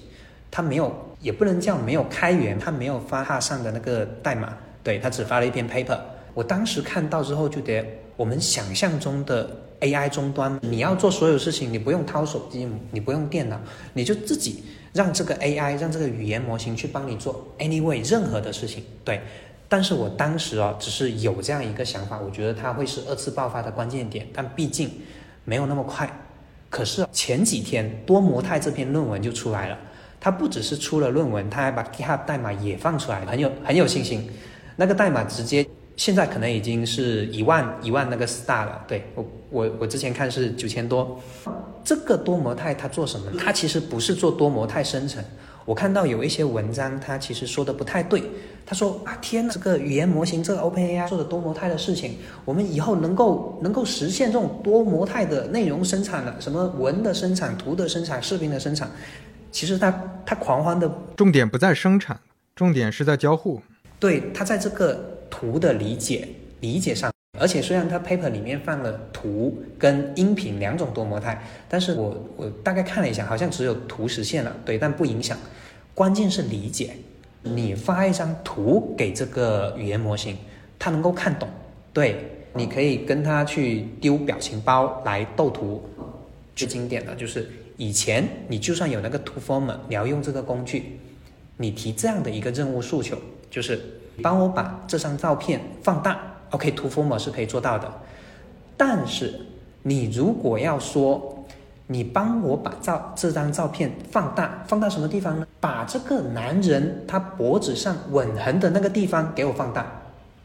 [0.48, 5.98] 他没有，也不能叫没有开源，他没有发哈上的那个代码，对他只发了一篇 paper。
[6.34, 13.60] 我当时看到之后就觉得，我们想象中的 AI 终端，你要做所有事情，你不用掏手机，你不用电脑，
[13.92, 19.20] 你就自己让这个 AI，让这个语言模型去帮你做 anyway 任何的事情，对。
[19.70, 24.90] 但是我当时啊，只是有这样一个想法，我觉得它会是二次爆发的关键点，但毕竟
[25.44, 26.10] 没有那么快。
[26.68, 29.78] 可是前几天多模态这篇论文就出来了，
[30.20, 34.28] 它不只是出了论文，它还把 GitHub 代码也放出来，很有很有信心。
[34.74, 35.64] 那个代码直接
[35.96, 41.20] 现在可能已经是一万一万那个 star 了，对我我我之前看是九千多。
[41.84, 43.30] 这个多模态它做什么？
[43.38, 45.24] 它其实不是做多模态生成。
[45.64, 48.22] 我看到有一些文章，它其实说的不太对。
[48.66, 58.88] 他说啊，天呐，这个语言模型，这个 OpenAI 做的多模态的事情，我们以后能够能够实现这种多模态的内容生产了，什么文的生产、图的生产、视频的生产。
[59.50, 59.90] 其实他
[60.24, 62.18] 他狂欢的重点不在生产，
[62.54, 63.60] 重点是在交互。
[63.98, 66.28] 对他在这个图的理解
[66.60, 67.09] 理解上，
[67.40, 75.38] 而且虽然它 paper 里面放了图跟音频两种多模态，但是我我大概看了一下，好像只有图实现了，对，但不影响。
[75.94, 76.94] 关键是理解，
[77.42, 80.36] 你发一张图给这个语言模型，
[80.78, 81.48] 它能够看懂。
[81.92, 85.82] 对，你可以跟它去丢表情包来斗图。
[86.54, 91.00] 最经典的就是以前你就算有那个图 former，你要用这个工具，
[91.56, 93.16] 你提这样的一个任务诉求，
[93.50, 93.80] 就是
[94.22, 96.36] 帮我把这张照片放大。
[96.50, 97.92] OK，图 former 是可以做到的。
[98.76, 99.40] 但是
[99.82, 101.44] 你如果要说，
[101.86, 105.46] 你帮我把照这张照片放大，放大什么地方呢？
[105.58, 109.86] 把这个男人他脖子上吻痕的那个地方给我放大，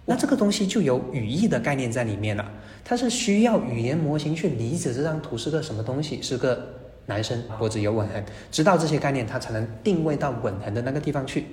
[0.06, 2.46] 那这个东西就有语义的概念在里面了。
[2.84, 6.68] 它是需要语言模型去理解这张图是个什么东西，是个
[7.06, 11.46] 男生脖子有吻痕，知道这些概念，它才能定位到吻痕的那个地方去。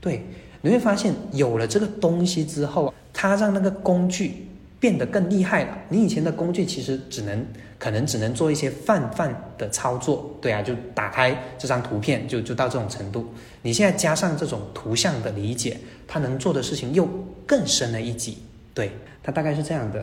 [0.00, 0.26] 对，
[0.62, 4.46] 你会发现有了这个东西之后，它让那个工具。
[4.80, 5.76] 变得更厉害了。
[5.90, 7.46] 你以前的工具其实只能，
[7.78, 13.26] 可能只能做一些泛泛的操作，对啊，就打开这张图片就就到这种程度。
[13.60, 15.76] 你现在加上这种图像的理解，
[16.08, 17.06] 它能做的事情又
[17.46, 18.38] 更深了一级。
[18.72, 18.90] 对，
[19.22, 20.02] 它大概是这样的。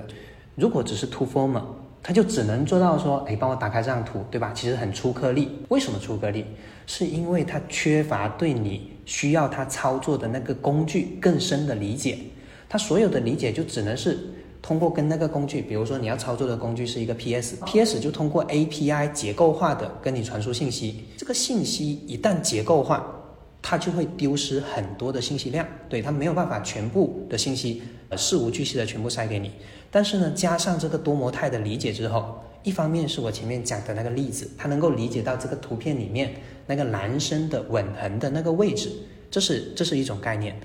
[0.54, 1.64] 如果只是 To Former，
[2.04, 4.52] 它就只能做到说，哎，帮我打开这张图，对吧？
[4.54, 5.50] 其实很粗颗粒。
[5.70, 6.46] 为什么粗颗粒？
[6.86, 12.20] 是因为它缺乏对你需要他操作的那个工具更深的理解。
[12.70, 14.20] 他所有的理解就只能是。
[14.60, 21.06] 通过跟那个工具，比如说你要操作的工具是一个 PS，PS 就通过 API 结构化的跟你传输信息。
[21.16, 23.06] 这个信息一旦结构化，
[23.62, 29.52] 它就会丢失很多的信息量，对它没有办法全部的信息呃事无巨细的全部塞给你。
[29.90, 36.34] 但是呢，加上这个多模态的理解之后，一方面是我前面讲的那个例子，它能够理解到这个图片里面
[36.66, 38.92] 那个男生的吻痕的那个位置，
[39.32, 40.60] 这是这是一种概念。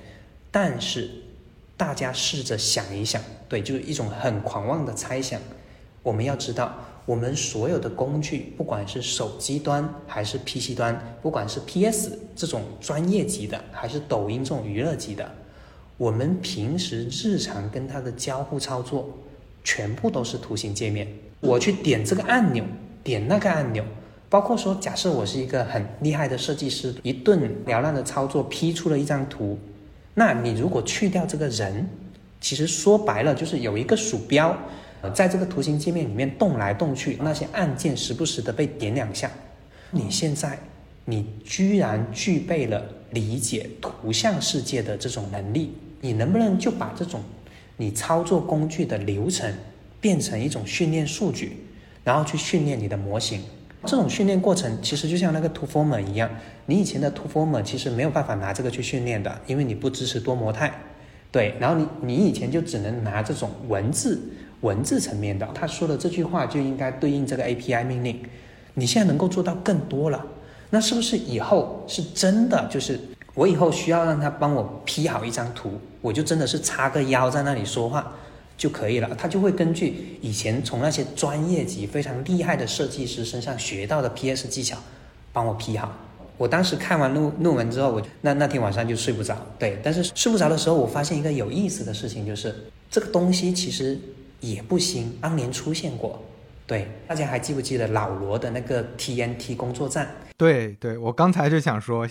[0.51, 1.09] 但是
[1.77, 5.41] 大家试着想一想，对，就是一种很狂妄的猜想。
[6.03, 6.77] 我们要知道，
[7.07, 15.33] 我们所有的工具，不管是手机端还是 PC 端，不管是 PS 这种专业级的，还是抖音这种娱乐级的，
[15.97, 19.09] 我们平时日常跟它的交互操作，
[19.63, 21.07] 全部都是图形界面。
[21.43, 22.65] 我去点这个按钮，
[23.03, 23.85] 点那个按钮，
[24.31, 29.59] 包括说，假设我是一个很厉害的设计师，一顿缭乱的操作，P 出了一张图。
[30.15, 31.89] 那你如果去掉这个人，
[32.41, 34.57] 其实说白了就是有一个鼠标。
[35.13, 39.29] 在这个图形界面里面动来动去，那些按键时不时的被点两下。
[39.91, 40.57] 你现在，
[41.05, 47.21] 你居然具备了理解图像世界的这种能力，你能不能就把这种
[47.77, 49.53] 你操作工具的流程
[50.03, 51.57] 变成一种训练数据，
[52.05, 53.41] 然后去训练你的模型？
[53.87, 56.29] 这种训练过程其实就像那个 ToFormer 一样，
[56.67, 60.71] 你以前的 ToFormer 其实没有办法拿这个去训练的，因为你不支持多模态。
[61.31, 64.21] 对，然后你你以前就只能拿这种文字。
[64.61, 68.23] 文字层面的，他说的这句话就应该对应这个 API 命令。
[68.75, 70.25] 你现在能够做到更多了，
[70.71, 72.65] 那是不是以后是真的？
[72.71, 73.01] 就是
[73.35, 78.15] 我以后需要让他帮我 P 好一张图，我就真的是叉个腰在那里说话
[78.57, 79.15] 就可以了。
[79.17, 84.77] 他就会根据以前从那些专业级非常厉害的设计师身上学到的 PS 技巧，
[85.33, 85.97] 帮我 P 好。
[86.37, 89.37] 我当时看完论论文之后，我那那天晚上就睡不着。
[89.59, 92.55] 对，但是睡不着的时候，我发现一个有意思的事情，就是
[92.91, 93.99] 这个东西其实。
[94.43, 96.21] 也不新，当年出现过。
[96.67, 100.13] 对，大家还记不记得老罗的那个 TNT 工作站？
[100.37, 102.09] 对对，我刚才就想说，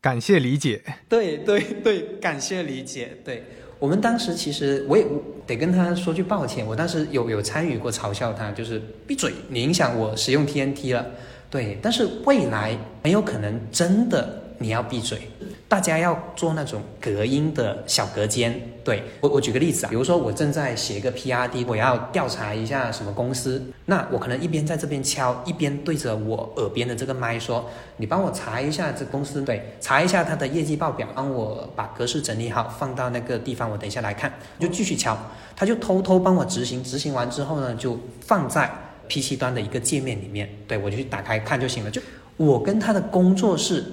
[0.00, 0.80] 感谢理解。
[1.08, 3.18] 对对对，感谢理解。
[3.24, 3.42] 对
[3.82, 5.04] 我们当时其实我也
[5.44, 11.04] 得跟他说句抱歉，我当时有有参与过嘲笑他，就是闭嘴，你影响我使用 TNT 了。
[11.50, 14.41] 对，但是未来很有可能真的。
[14.62, 15.28] 你要闭嘴，
[15.68, 18.68] 大家要做那种隔音的小隔间。
[18.84, 35.16] 对我，我举个例子啊，比如说我正在写一个 PRD，我要调查一下什么公司，那我可能一边在这边敲，一边对着我耳边的这个麦说：“你帮我查一下这公司，对，查一下它的业绩报表，帮我把格式整理好，放到那个地方，我等一下来看。”就继续敲，
[35.54, 38.68] 他就偷偷帮我执行，执行完之后呢，就放在
[39.08, 41.90] PC 端的一个界面里面，对我就去打开看就行了。
[41.90, 42.02] 就
[42.36, 43.84] 我跟他的工作是。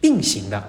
[0.00, 0.62] 并行的，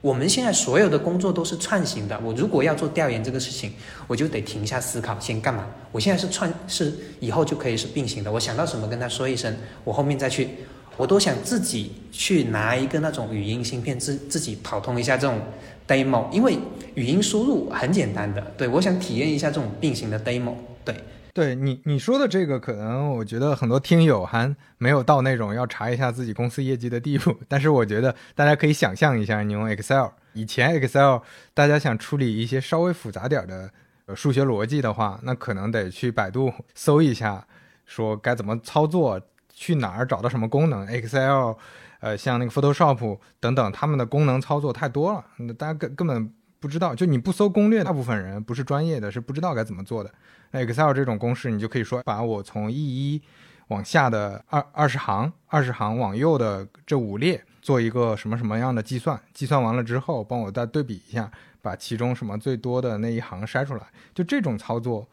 [0.00, 2.20] 我们现在所有的工作都是串行的。
[2.22, 3.72] 我如果要做调研这个事情，
[4.06, 5.66] 我就得停下思考，先干嘛？
[5.90, 8.30] 我现在是串，是以后就可以是并行的。
[8.30, 10.48] 我想到什么跟他说一声，我后面再去，
[10.96, 15.40] 我都想自己去拿一个那种语音芯片，自自己跑通一下这种
[15.88, 16.58] demo，因为
[16.94, 18.40] 语音输入很简单的。
[18.56, 20.52] 对我想体验一下这种并行的 demo，
[20.84, 20.94] 对。
[21.34, 27.36] 对你你说的这个，可能我觉得很多听友还没有到那种要查一下自己公司业绩的地步。
[27.48, 31.18] 但是我觉得大家可以想象一下，你用 Excel，以前 Excel
[31.52, 33.68] 大家想处理一些稍微复杂点的
[34.14, 37.44] 数学逻辑的话，那可能得去百度搜一下，
[37.84, 39.20] 说该怎么操作，
[39.52, 40.86] 去哪儿找到什么功能。
[40.86, 41.54] Excel，
[41.98, 46.32] 呃，像那个 Photoshop 等等，他们的功能操作太多了，那大家根根本
[46.64, 46.94] 不知道。
[46.94, 50.10] 就你不搜攻略，大部分人不是专业的，是不知道该怎么做的。
[50.50, 53.20] 那 Excel 这种公式，你就可以说，把我从 E 一
[53.68, 63.82] 往下的二二十行，二十行往右的这五列做一个什么什么样的计算，计算完了之后，帮我再对比一下，把其中什么最多的那一行筛出来。
[64.14, 65.06] 就这种操作，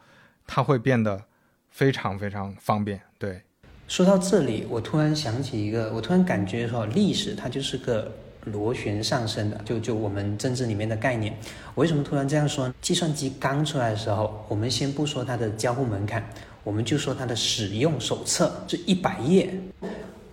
[0.47, 1.21] 它会变得
[1.69, 3.01] 非常非常方便。
[3.19, 3.41] 对，
[3.89, 8.09] 说到这里，我突然想起一个，我突然感觉说，历史它就是个。
[8.45, 11.31] 螺旋上升的，就就我们政治里面的概念，
[11.75, 12.73] 为什么突然这样说？
[12.81, 16.23] 计算机刚出来的时候，我们先不说它的交互门槛，
[16.63, 19.53] 我们就说它的使用手册是一百页，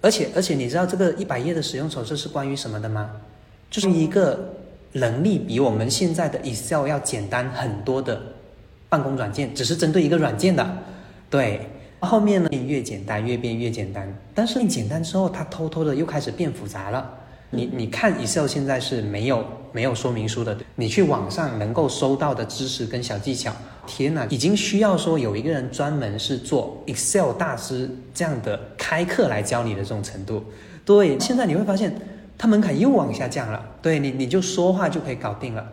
[0.00, 3.10] 而且而且你知道这个一百页的使用手册是关于什么的吗？
[3.70, 4.54] 就是一个
[4.92, 8.20] 能力比我们现在的 Excel 要简单很多的
[8.88, 10.66] 办公软件，只是针对一个软件的，
[11.28, 11.68] 对，
[12.00, 17.17] 后面呢越简单越变越简单，但是你简单之后，它偷偷的又开始变复杂了。
[17.50, 19.42] 你你看 Excel 现在是没有
[19.72, 23.50] 没有说明书的，你去网上能够搜到的知识跟小技巧，
[23.86, 30.44] 天哪，已经需要说有一个人专门是做 Excel 大师这样的开课来教你的这种程度。
[30.84, 31.94] 对，现在你会发现
[32.36, 35.66] 它门槛又往下降了，对你你就说话就可以搞定了。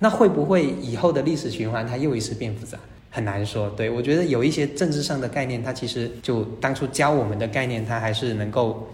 [0.00, 2.76] 那会不会以后的历史循环它又一次变复杂？
[3.10, 3.70] 很难说。
[3.70, 8.86] 对我觉得有一些政治上的概念，它其实就当初教我们的概念，它还是能够。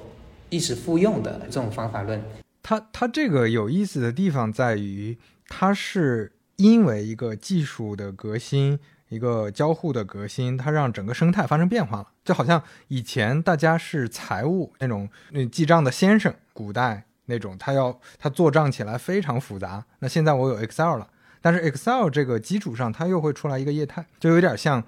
[0.50, 2.20] 一直复用的这种方法论，
[2.62, 5.16] 它它这个有意思的地方在于，
[5.48, 8.78] 它是因为一个技术的革新，
[9.08, 12.08] 一个交互的革新，它让整个生态发生变化了。
[12.24, 19.84] 就好像以前大家是财务那种那记账的先生，古代那种，他要他做账起来非常复杂。
[20.00, 21.08] 那现在我有 Excel 了，
[21.40, 24.82] 但是 Excel 这个基础上，它又会出来一个业态，就有点像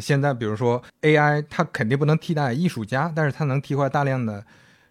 [0.00, 4.44] 现在，比如说 AI，它肯定不能替代艺术家，但是它能替换大量的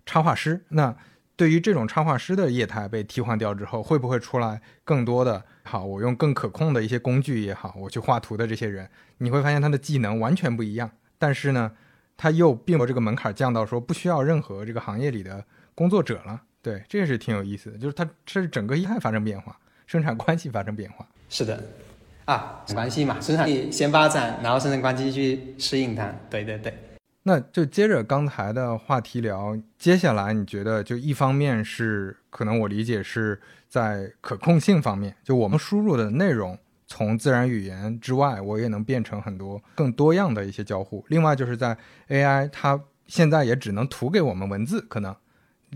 [0.06, 0.66] 插画师。
[0.70, 0.96] 那
[1.36, 5.84] 对于这种插画师的业态被替换掉之后，会不会出来更多的好？
[5.84, 8.88] 我用更可控的一些工具也好，我去画图的这些人，
[9.18, 11.72] 你会发现他的技能完全不一样，但是呢，
[12.16, 15.44] 他又并把这个门槛降到说不需要任何这个行业里的
[15.74, 16.42] 工作者了。
[16.62, 21.08] 对，这个是挺有意思的，就是它这是整个业态发生变化，生产关系发生变化。
[21.28, 21.64] 是的，
[22.26, 26.14] 啊，关系嘛，生产力先发展，然后生产关系去适应它。
[26.30, 26.72] 对对对。
[27.24, 36.58] 那就接着刚才的话题聊，接下来你觉得就一方面是可能我理解是在可控性方面，就我们输入的内容
[36.88, 41.06] 从自然语言之外，我也能变成很多更多样的一些交互。
[41.10, 45.16] 另外就是在 AI，它现在也只能图给我们文字，可能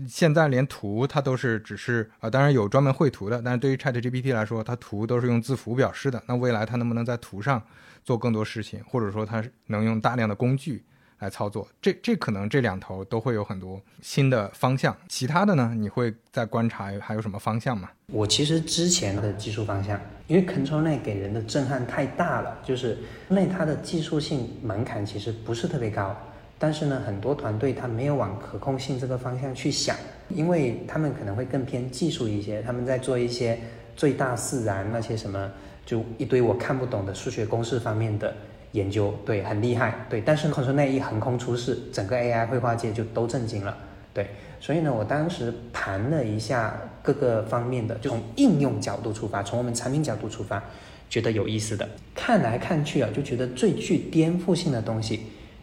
[0.08, 6.20] 现在连图它都是只是啊，当然有专门绘图的，但是对于 ChatGPT 来说，它图都是用字符表示的。
[6.26, 7.62] 那未来它能不能在图上
[8.04, 10.84] 做更多事情，或者说它能用大量的工具？
[11.18, 14.94] 来操作，这这可能这两头都会有很多新的方向。
[15.08, 17.88] 其他的呢，你会再观察还有什么方向吗？
[18.12, 22.98] 我其实之前的技术方向，因为 Control 内给人的震撼太大了，就是
[23.28, 26.14] 内它的技术性门槛其实不是特别高，
[26.58, 29.96] 但是呢，很多团队他没有往可控性这个方向去想，
[30.28, 33.58] 因为他们可能会更偏技术一些，他们在做一些
[33.96, 35.50] 最大自然那些什么，
[35.86, 38.36] 就一堆我看不懂的数学公式方面的。
[38.72, 43.76] 研究对很厉害对，但是 Control 内一横空出世，整个 AI 绘画界就都震惊了
[44.12, 50.62] 对，所以呢，我当时盘了一下各个方面的，就从应用角度出发，从我们产品角度出发，
[51.08, 55.20] 觉得有意思的，看来看去啊，就觉得最具颠覆性的东西，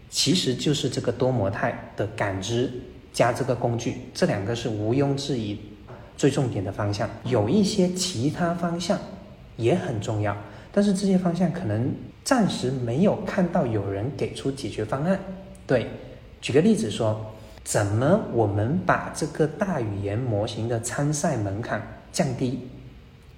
[0.09, 2.71] 其实就是这个多模态的感知
[3.11, 5.59] 加这个工具，这两个是毋庸置疑
[6.15, 8.99] 最重点的方向，有一些其他方向
[9.57, 10.37] 也很重要，
[10.71, 11.91] 但是这些方向可能。
[12.23, 15.19] 暂时没有看到有人给出解决方案。
[15.67, 15.87] 对，
[16.41, 17.19] 举个例子说，
[17.63, 22.67] 怎么我们把这个大语言模型的参赛门槛降低？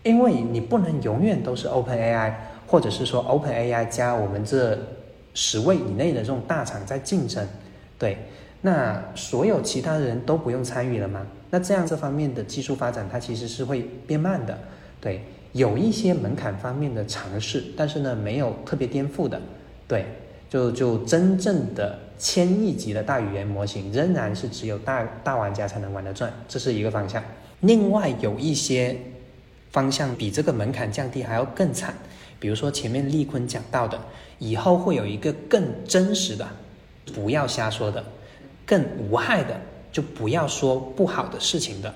[0.04, 2.34] 因为你不能永远都是 Open AI，
[2.68, 4.78] 或者是说 Open AI 加我们这
[5.34, 7.48] 十位以内的这种大厂在竞争。
[7.98, 8.18] 对，
[8.62, 11.26] 那所有其他人都不用参与了吗？
[11.50, 14.56] 那这样这方面的技术发展它其实是会变慢的。
[15.02, 15.24] 对。
[15.56, 19.42] 有一些门槛方面的尝试，但是呢，没有特别颠覆的，
[19.88, 20.06] 对，
[20.50, 27.24] 就就真正的千亿级的大语言模型，仍然是只有大大玩家才能玩得转，这是一个方向。
[27.62, 28.98] 另外有一些
[29.72, 31.94] 方向比这个门槛降低还要更惨，
[32.38, 33.98] 比如说前面立坤讲到的，
[34.40, 36.46] 以后会有一个更真实的，
[37.14, 38.04] 不要瞎说的，
[38.66, 39.56] 更无害的，
[39.90, 41.96] 就不要说不好的事情的。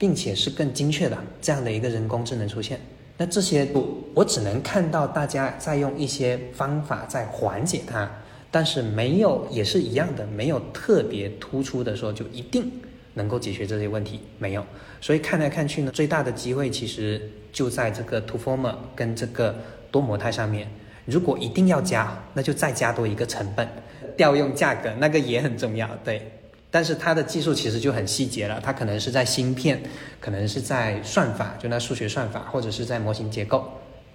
[0.00, 2.80] 并且是更精确的这样的一个人工智能出现，
[3.18, 8.10] 那这些不，我只能看到大家在用一些方法在缓解它，
[8.50, 12.72] 但是没有，也是一样的，没有特别突出的说就一定
[13.12, 14.64] 能够解决这些问题，没有。
[15.02, 17.20] 所以看来看去呢，最大的机会其实
[17.52, 19.54] 就在这个 ToFormer 跟这个
[19.90, 20.66] 多模态上面。
[21.04, 23.68] 如果一定要加，那就再加多一个成本，
[24.16, 26.39] 调用价格那个也很重要，对。
[26.70, 29.82] 但是它的技术其实就很细节了，它可能是在芯片，
[30.20, 33.68] 可能是在算法，就那数学算法，或者是在模型结构，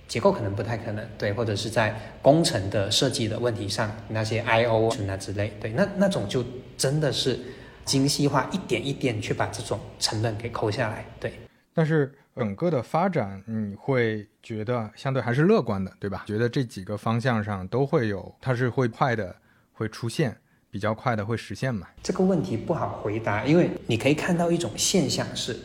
[0.07, 6.43] 结构可能不太可能，对，或者是在工程的设计的问题上，那些 I/O 啊之类，对，那那种就
[6.77, 7.37] 真的是
[7.83, 11.33] 精细化，一点一点去把这种成本给抠下来，对。
[11.73, 16.23] 但是整个的发展，你会觉得相对还是乐观的，对吧？
[16.25, 19.35] 觉得这几个方向上都会有，它是会快的
[19.73, 20.37] 会出现。
[20.75, 21.87] 比较快的会实现嘛？
[22.03, 25.57] 这个问题不好回答，因为你可以看到一种现象是，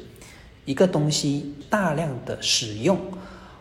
[0.65, 2.97] 一个东西大量的使用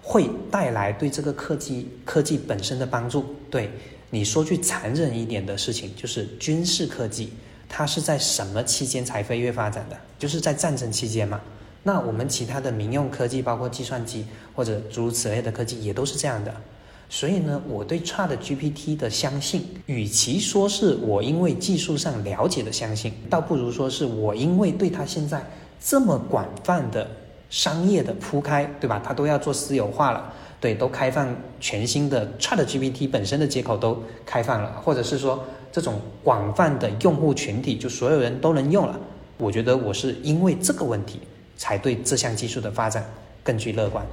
[0.03, 3.35] 会带来对这个科技科技本身的帮助。
[3.49, 3.71] 对
[4.11, 7.33] 你说句残忍一点的事情，就是军事科技，
[7.67, 9.97] 它是在什么期间才飞跃发展的？
[10.19, 11.41] 就是在战争期间嘛。
[11.81, 14.23] 那我们其他的民用科技，包括计算机
[14.53, 16.53] 或者诸如此类的科技，也都是这样的。
[17.11, 25.43] 所以呢，我对 Chat GPT 的相信，与其说是我因为技术上了解的相信，倒不如说是我因为对它现在
[25.81, 27.09] 这么广泛的
[27.49, 29.01] 商业的铺开，对吧？
[29.03, 30.31] 它都要做私有化了，
[30.61, 38.99] 对，都开放全新的 Chat GPT 本身的接口都开放了，或者是说这种广泛的用户群体，就所有人都能用了。
[39.39, 41.21] 我觉得我是因为这个问题，
[41.57, 43.03] 才对这项技术的发展
[43.43, 44.05] 更具乐观。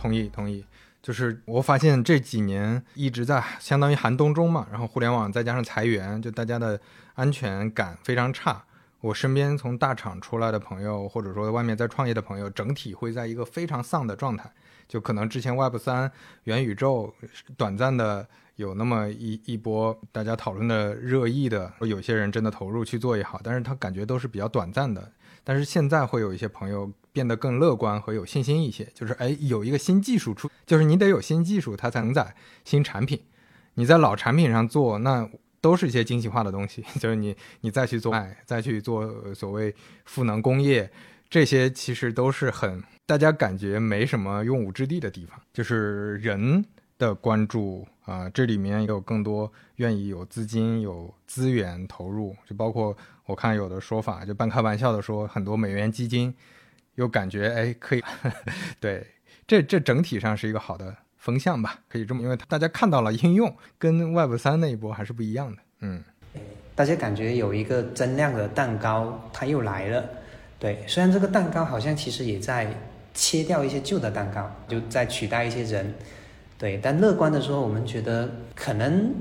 [0.00, 0.64] 同意同意。
[1.02, 6.80] 就是我发现这几年一直在相当于寒冬中嘛，然后互联网再加上裁员，就大家的
[7.14, 8.64] 安全感非常差。
[9.00, 14.50] 我身边从大厂出来的朋友，或者说外面在创业的朋友，整体会在一个非常丧的状态。
[14.86, 16.10] 就可能之前 Web 三、
[16.44, 17.14] 元宇宙
[17.56, 25.10] 短暂的有那么一一波大家讨论的热议的，有些人真的投入去做也好，但是他感觉都是比较短暂的。
[25.50, 32.32] 但是现在会有一些朋友变得更乐观和有信心一些，就是哎，有一个新技术出，就是你得有新技术，它才能在
[32.64, 33.20] 新产品。
[33.74, 35.28] 你在老产品上做，那
[35.60, 39.74] 都是一些精细化的东西， 就是你你再去做，哎，再去做所谓
[40.04, 40.88] 赋能工业，
[41.28, 46.64] 这些其实都是很大家感觉没什么用武之地的地方，就是人
[46.96, 52.96] 的关注啊，这里面有更多愿意有资金、有资源投入，就包括。
[53.30, 56.34] 我看有的说法就半开玩笑的说，很多美元基金
[56.96, 58.02] 又感觉哎可以，
[58.80, 59.06] 对，
[59.46, 66.02] 这这整体上是一个好的风向吧，可以这么，因为大家看到了应用跟 Web 三那一波还是不一样的，嗯，
[66.74, 70.04] 大家感觉有一个增量的蛋糕它又来了，
[70.58, 72.74] 对，虽然这个蛋糕好像其实也在
[73.14, 75.94] 切掉一些旧的蛋糕，就在取代一些人，
[76.58, 79.14] 对，但乐观的说，我们觉得可能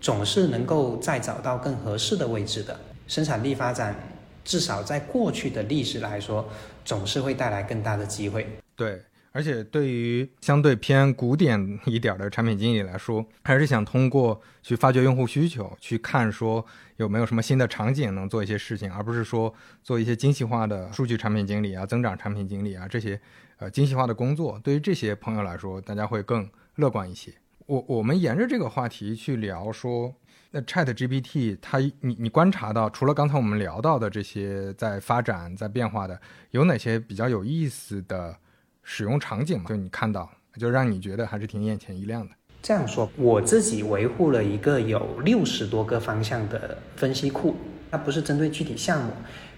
[0.00, 2.78] 总是能够再找到更合适的位置的。
[3.08, 3.96] 生产力发展，
[4.44, 6.48] 至少在过去的历史来说，
[6.84, 8.46] 总是会带来更大的机会。
[8.76, 9.02] 对，
[9.32, 16.64] 而且对于相对偏古典一点的产品经理来说，还是想通过去发掘用户需求，去看说
[16.96, 19.52] 有没有什么新的场景能做一些事情，而不是说
[19.82, 23.18] 做一些精细化的数据产品经理啊、增长产品经理啊这些
[23.56, 24.60] 呃精细化的工作。
[24.62, 27.32] 对于这些朋友来说，大家会更乐观一些。
[27.66, 30.14] 我我们沿着这个话题去聊说。
[30.50, 36.18] 那 Chat GPT，它你你观察到，除了刚才我们聊到的这些在发展、在变化的，
[36.52, 38.34] 有哪些比较有意思的
[38.82, 39.66] 使用场景吗？
[39.68, 42.34] 就你看到，就让你觉得还是挺眼前一亮的。
[42.62, 47.54] 这样说，我自己维护了一个有六十多个方向的分析库，
[47.90, 49.12] 它不是针对具体项目，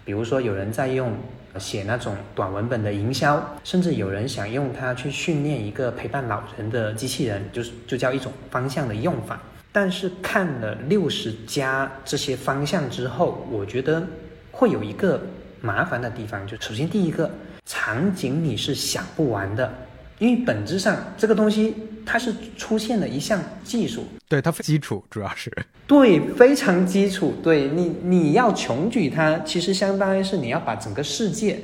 [0.05, 1.17] 比如说有人在用
[1.57, 9.41] 写那种短文本的营销，甚至有人想用它去训练一个陪伴老人的机器人，就是就叫一种方向的用法。
[9.73, 14.05] 但是看了六十家这些方向之后，我觉得
[14.51, 15.21] 会有一个
[15.61, 17.31] 麻烦的地方，就首先第一个
[17.65, 19.73] 场景你是想不完的，
[20.19, 25.53] 因为本质上这个东西它是出现了一项技术，对它基础 主要是
[25.87, 31.61] 对非常基础，对你你要穷举它，其实相当于是你要把整个世界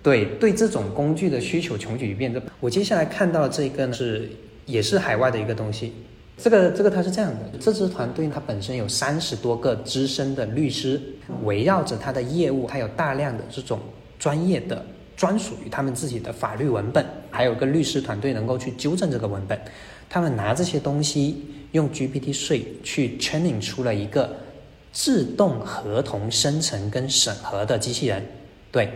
[0.00, 2.32] 对对这种工具的需求穷举一遍。
[2.32, 4.30] 这我接下来看到这个呢是
[4.64, 5.92] 也是海外的一个东西。
[6.38, 11.00] 这个这个他是这样的，这支团队它本身有三十多个资深的律师，
[11.42, 13.80] 围绕着他的业务，他有大量的这种
[14.18, 14.80] 专业的
[15.16, 19.60] 专属于他们自己的法律文本，还有个律师团队能够去纠正这个文本。
[20.08, 24.34] 他们拿这些东西用 GPT 税去 training 出了一个
[24.92, 28.24] 自动合同生成跟审核的机器人。
[28.70, 28.90] 对，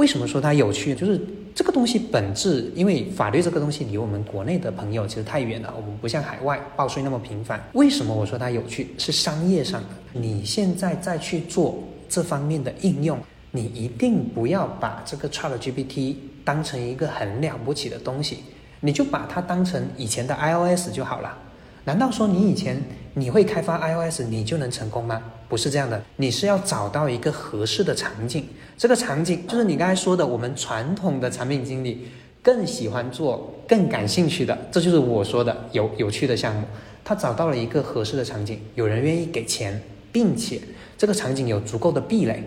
[0.00, 0.94] 为什么说它有趣？
[0.94, 1.20] 就是。
[1.52, 7.60] 这个东西本质，因为法律这个东西离我们国内的朋友其实太远了，我们不像海外报税那么频繁。
[7.72, 8.94] 为什么我说它有趣？
[8.96, 9.88] 是商业上的。
[10.12, 11.76] 你现在再去做
[12.08, 13.18] 这方面的应用，
[13.50, 18.38] 你一定不要把这个 Chat GPT 当成一个很了不起的东西，
[18.78, 21.36] 你就把它当成以前的 iOS 就好了。
[21.84, 22.80] 难道说你以前
[23.12, 25.20] 你会开发 iOS，你就能成功吗？
[25.50, 28.46] 不是这样的，你是要找到一个合适的场景。
[28.78, 32.06] 这个场景就是你刚才说的，我们传统的产品经理
[32.40, 36.64] 更喜欢做、更感兴趣的，这就是我说的有有趣的项目。
[37.04, 39.82] 他找到了一个合适的场景，有人愿意给钱，
[40.12, 40.60] 并且
[40.96, 42.44] 这个场景有足够的壁垒。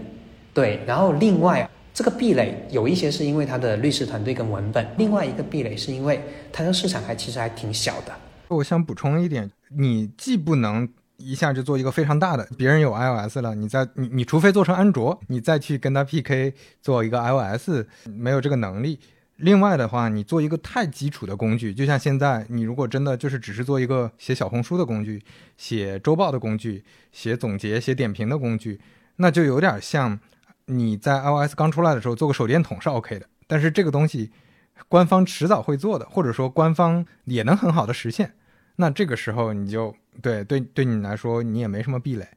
[0.53, 6.21] 对，然后另外这个壁垒有一些是因为他的律师团队跟文本，另外一个壁垒是因为
[6.53, 8.13] 它的市场还其实还挺小的。
[8.47, 10.87] 我想补充一点，你既不能
[11.17, 18.99] 一下就做一个非常大的，别人有 iOS 了，你再你你除非做成安卓，你再去跟他 PK 做一个 iOS，没有这个能力。
[19.37, 25.23] 另外的话，你做一个太基础的工具，就像现在你如果真的就是只是做一个写小红书的工具、
[25.57, 28.79] 写周报的工具、写总结、写点评的工具，
[29.15, 30.19] 那就有点像
[30.65, 34.31] 你在 iOS 刚出来的时候做个手电筒是 OK 的，但是这个东西。
[34.89, 38.33] 官方迟早会做的，或者说官方也能很好的实现，
[38.77, 42.27] 那这个时候你就对对对你来说你也没什么壁垒，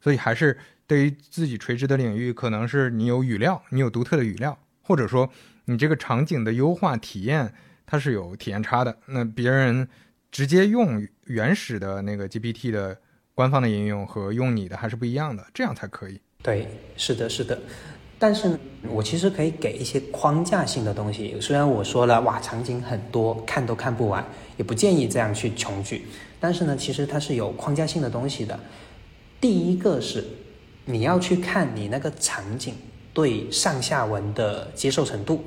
[0.00, 5.30] 所以还是对于自己垂直的领域，可能是你有语料，你有独特的语料，或者说
[5.64, 7.52] 你这个场景的优化体验
[7.86, 9.88] 它是有体验差的，那别人
[10.30, 12.98] 直接用原始的那个 GPT 的
[13.34, 16.20] 官方的应用和用你的还是不一样的，这样才可以。
[16.42, 17.60] 对，是的，是的。
[18.18, 18.56] 但是
[18.88, 21.36] 我其实可以给一些框架性的东西。
[21.40, 24.24] 虽然我说了哇，场景很多，看都看不完，
[24.56, 26.02] 也不建议这样去穷举。
[26.42, 28.58] 但是呢，其实它是有框架性的东西的。
[29.40, 30.24] 第一个是
[30.84, 32.74] 你要去看你那个场景
[33.14, 35.40] 对上下文的接受程度，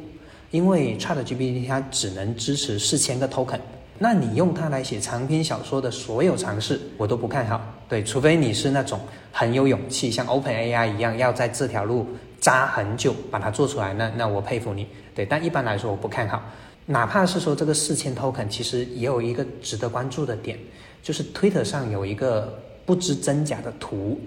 [0.52, 3.60] 因为 ChatGPT 它只能支持四千个 token。
[4.00, 7.60] 那你用它来写长篇小说的所有尝试，我都不看好。
[7.89, 8.98] 对，除非你是那种
[9.34, 12.08] 很有勇气，像 OpenAI 一样，要在这条路
[12.39, 14.88] 扎很久把它做出来，那那我佩服你。
[15.14, 16.41] 对，但一般来说我不看好。
[16.88, 20.60] 哪怕是说这个四千 token，其实也有一个值得关注的点，
[21.06, 24.20] 就是 Twitter 上有一个不知真假的图，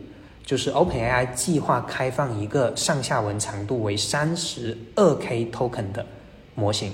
[0.46, 6.06] 就是 OpenAI 计划开放一个上下文长度为三十二 K token 的
[6.54, 6.92] 模型。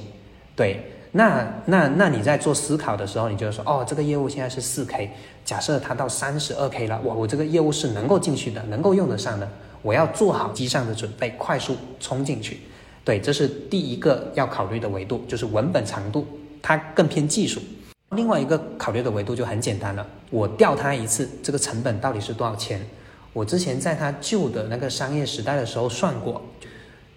[0.57, 0.91] 对。
[1.16, 5.11] 那那那你在做思考的时候，你就说哦，这个业务现在是四 K，
[5.45, 9.49] 假设它到三十二 K 了，我我这个业务是能够进去的，能够用得上的，
[9.82, 12.59] 我要做好机上的准备，快速冲进去。
[13.05, 16.26] 对，这是第一个要考虑的维度，就是文本长度，
[16.61, 17.61] 它更偏技术。
[18.15, 22.81] 另外一个考虑的维度就很简单了，我调它一次，这个成本到底是多少钱？
[23.33, 26.43] 我之前在它旧的那个商业时代的时候算过，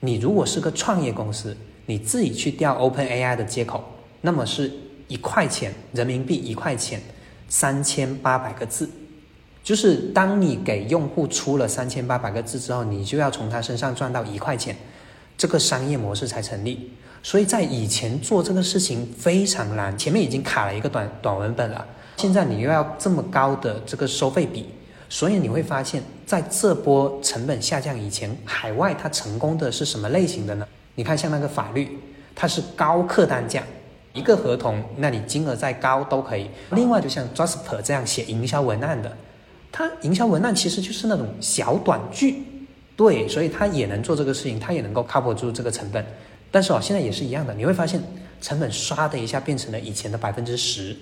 [0.01, 1.55] 你如果是个创业公司。
[1.89, 3.81] 你自己去调 Open AI 的接口，
[4.19, 4.69] 那么是
[5.07, 7.01] 一块钱人民币一块钱，
[7.47, 8.89] 三千八百个字，
[9.63, 14.75] 就是当你给用户出了三千八百个字之后，你就要从他身上赚到一块钱，
[15.37, 16.91] 这个商业模式才成立。
[17.23, 24.65] 所以在以前做这个事情非常难，前面已经卡了一个短短文本了，现在你又要这么高的这个收费比，
[25.09, 30.65] 所以你会发现在这波成本下降以前，海外它成功的是什么类型的呢？
[30.95, 31.99] 你看，像那个法律，
[32.33, 33.61] 它是高客单价，
[34.13, 36.49] 一个合同，那你金额再高都可以。
[36.71, 39.15] 另外，就像 Jasper 这样写营销文案的，
[39.71, 42.43] 它营销文案其实就是那种小短句，
[42.95, 46.05] 对，所以它也能做这个事情，它也能够 cover 住这个成本。
[46.51, 48.01] 但是哦，现在也是一样的，你会发现
[48.41, 50.95] 成本唰的一下变成了以前的百分之十，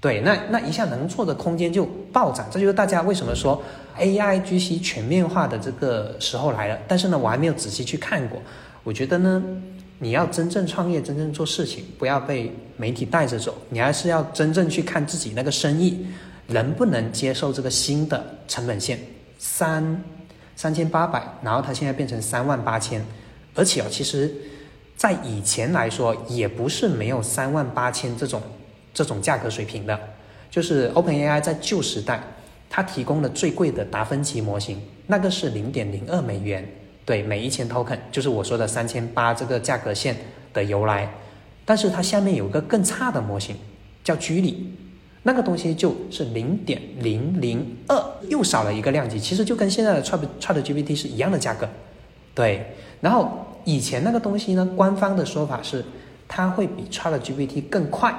[0.00, 2.46] 对，那那一下能做的空间就暴涨。
[2.50, 3.62] 这就是大家为什么说
[3.98, 6.78] AI GC 全面化的这个时候来了。
[6.86, 8.40] 但是呢，我还没有仔细去看过。
[8.84, 9.42] 我觉得呢，
[9.98, 16.06] 你要真正创业、真正做事情，不要被媒体带着走，你还是要真正去看自己那个生意
[16.48, 18.98] 能不能接受这个新的成本线，
[19.38, 20.04] 三
[20.54, 23.04] 三千八百，然后它现在变成三万八千，
[23.54, 24.32] 而且哦，其实，
[24.96, 28.40] 在以前来说也不是没有三万八千这种
[28.94, 29.98] 这种价格水平的，
[30.50, 32.20] 就是 OpenAI 在旧时代，
[32.70, 36.66] 它提供的最贵的达芬奇模型，那个是零点零二美元。
[37.04, 40.16] 对，每一千 token 就是我说的三千八这个价格线
[40.52, 41.08] 的由来，
[41.64, 43.54] 但是它下面有个更差的模型，
[44.02, 44.72] 叫居里，
[45.22, 47.96] 那个东西就是零点零零二，
[48.28, 51.68] 又少了一个量级，其实就跟现在的 Chat Chat GPT 是一样的价格。
[52.34, 55.84] 对，然后以前那个东西呢，官方的说法是
[56.28, 58.14] 它会比 Chat GPT 更快，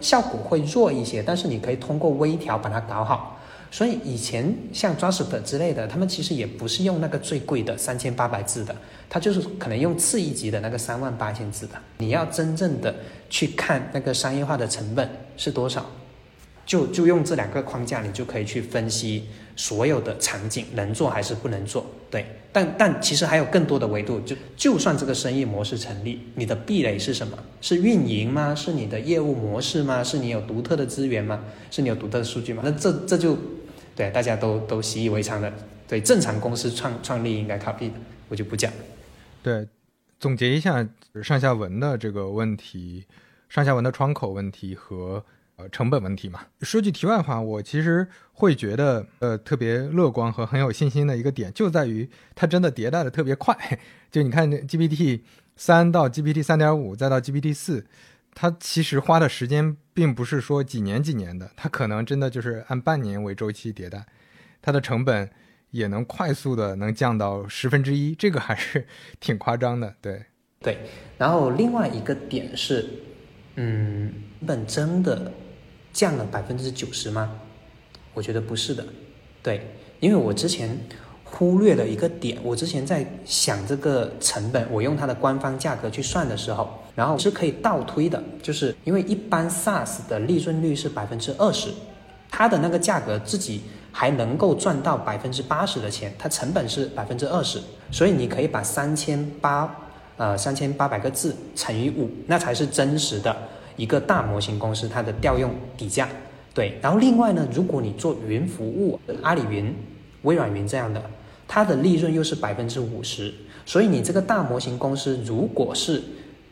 [0.00, 3.32] 效果会弱一些，但是你可以通过微调把它搞好。
[3.72, 8.72] 所以以前像 Jasper 之类的，他们其实也不是用那个最贵的三千八百字的，
[9.10, 11.74] 他就是可能用次一级的那个三万八千字的。
[11.98, 12.94] 你要真正的
[13.28, 15.84] 去看那个商业化的成本是多少，
[16.64, 21.86] 就就用这两个框架，你就可以去分析所有的场景能做还是不能做。
[22.10, 27.38] 对，但但其实还有更多的维度，就就算这个生意模式成立，你的壁垒是什么？
[27.60, 28.54] 是运营吗？
[28.54, 30.02] 是你的业务模式吗？
[30.02, 31.44] 是你有独特的资源吗？
[31.70, 32.62] 是你有独特的数据吗？
[32.64, 33.36] 那这这就。
[33.96, 35.52] 对，大家都都习以为常的。
[35.86, 37.94] 对，正常公司创创立应该 copy 的，
[38.28, 38.72] 我就不讲。
[39.40, 39.68] 对，
[40.18, 40.84] 总结一下
[41.22, 43.04] 上下文的这个问题，
[43.48, 45.24] 上下文的窗口问题和
[45.56, 46.40] 呃成本问题嘛。
[46.62, 53.56] 说句题外话，我其实会觉得呃特别乐观和很有信心的一个点，就在于它真的迭代的特别快。
[54.10, 55.20] 就你看，GPT
[55.56, 57.86] 三到 GPT 三点五，再到 GPT 四。
[58.36, 64.04] 它其实花的时间并不是说几年几年的，它可能真的就是按半年为周期迭代，
[64.60, 65.30] 它的成本
[65.70, 68.84] 也能快速的能降到十分之一，这个还是
[69.20, 69.94] 挺夸张的。
[70.00, 70.24] 对，
[70.58, 70.78] 对。
[71.16, 72.84] 然后另外一个点是，
[73.54, 74.12] 嗯，
[74.44, 75.32] 本真的
[75.94, 77.30] 降了百分之九十吗？
[78.12, 78.84] 我觉得不是的。
[79.42, 79.66] 对，
[80.00, 80.78] 因为我之前。
[81.26, 91.70] 忽略了一个点，我之前在想这个成本，我用它的官方价格去算的时候，然后是可以倒推的，就是因为一般 SaaS 的利润率是百分之二十，
[92.30, 99.74] 它的那个价格自己还能够赚到百分之八十的钱，它成本是百分之二十，所以你可以把三千八
[100.16, 103.36] 呃三千八百个字乘以五，那才是真实的
[103.76, 106.08] 一个大模型公司它的调用底价。
[106.52, 109.74] 对，然后另外呢，如果你做云服务，阿里云、
[110.22, 111.02] 微软云这样的。
[111.46, 113.32] 它的利润又是百分之五十，
[113.66, 116.02] 所以你这个大模型公司如果是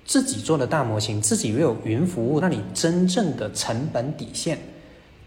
[0.05, 4.59] 自己做的大模型，自己又有云服务，那你真正的成本底线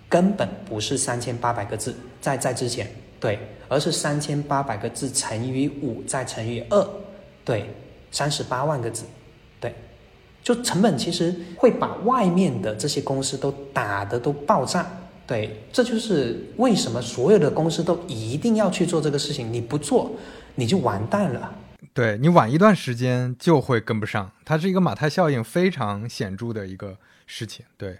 [0.07, 2.87] 根本不是三千八百个字，在在之前，
[3.19, 6.87] 对，而是三千八百个字乘以五再乘以二，
[7.43, 7.65] 对，
[8.11, 9.03] 三十八万个字，
[10.45, 14.87] 就成本其实会把外面的这些公司都打得都爆炸。
[15.25, 19.51] 对，这就是为什么所有的公司都一定要去做这个事情。
[19.51, 20.11] 你不做，
[20.53, 21.51] 你就完蛋了。
[21.95, 27.65] 对你晚一段时间就会跟不上，它是一个马太效应非常显著的一个事情。
[27.75, 27.97] 对，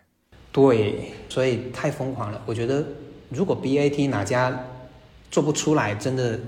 [0.51, 2.39] 对，所以太疯狂了。
[2.45, 2.85] 我觉得
[3.29, 4.67] 如果 BAT 哪家
[5.31, 6.39] 做不出来，真的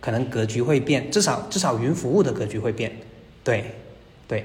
[0.00, 2.92] 可能格局会变，至少至少云服务的格局会变。
[3.42, 3.74] 对，
[4.30, 4.44] 对，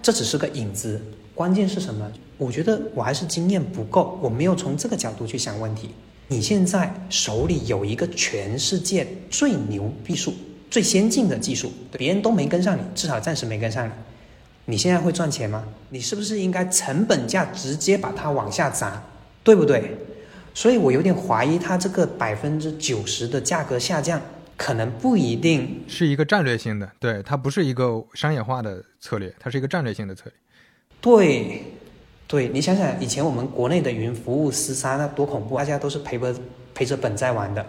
[0.00, 0.98] 这只是个影子。
[1.34, 2.10] 关键是什么？
[2.38, 5.90] 我觉得我还是经验不够，我没有从这个角度去想问题。
[6.28, 10.32] 你现在手里有一个全世界最牛逼术、
[10.70, 13.92] 最先进的技术，别人都没跟上你，至少暂时没跟上你。
[14.64, 15.62] 你现在会赚钱吗？
[15.90, 19.02] 你是不是应该成本价直接把它往下砸，
[19.44, 19.98] 对不对？
[20.54, 24.18] 所以我有点怀疑，它这个百分之九十的价格下降，
[24.56, 30.32] 可能不一定是一个战略性的，对，它不是一个商业化的策略，它是一个战略性的策略。
[31.00, 31.62] 对，
[32.26, 36.34] 对你想想，以前我们国内的云服务厮杀那多恐怖，大家都是赔本
[36.74, 37.64] 赔着本在玩的。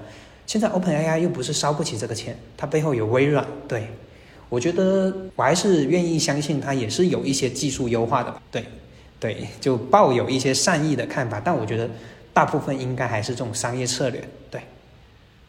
[0.45, 3.45] 现在 Open AI 又不是烧不起这个钱，它背后有微软。
[3.67, 3.89] 对，
[4.47, 8.41] 我觉得我还是愿意相信它也是有一些技术优化的。
[8.49, 8.65] 对，
[9.19, 11.89] 对，就抱有一些善意的看法，但我觉得
[12.33, 14.23] 大部分应该还是这种商业策略。
[14.49, 14.61] 对，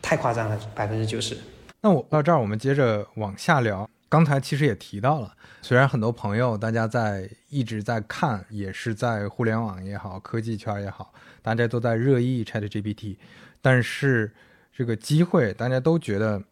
[0.09, 1.36] 太夸张了，百分之九十。
[1.82, 3.86] 那我到这儿，我们接着往下聊。
[4.09, 5.34] 刚才其实也提到了。
[5.61, 13.16] 虽然很多朋友大家在一直在看，也是在互联网也好，科技圈也好，大家都在热议 ChatGPT，
[13.61, 14.32] 但是
[14.74, 16.42] 这个机会大家都觉得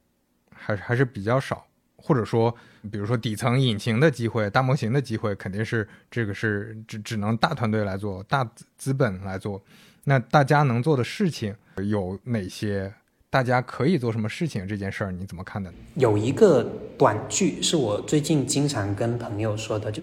[0.55, 2.55] 还还是比较少，或者说，
[2.93, 8.47] 比如说底层引擎的机会、大模型的机会，肯定是这个是只只能大团队来做、大
[8.77, 9.65] 资本来做。
[10.05, 12.93] 那大家能做的事情有哪些？
[13.29, 14.67] 大家可以做什么事情？
[14.67, 15.73] 这件事儿你怎么看的？
[15.95, 16.65] 有一个
[16.97, 20.03] 短句是我最近经常跟朋友说的，就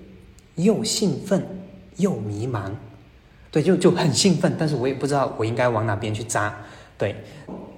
[0.55, 1.43] 又兴奋
[1.97, 2.71] 又迷茫。
[3.49, 6.55] 对，就就很兴奋，但是我也不知道我应该往哪边去扎。
[6.97, 7.15] 对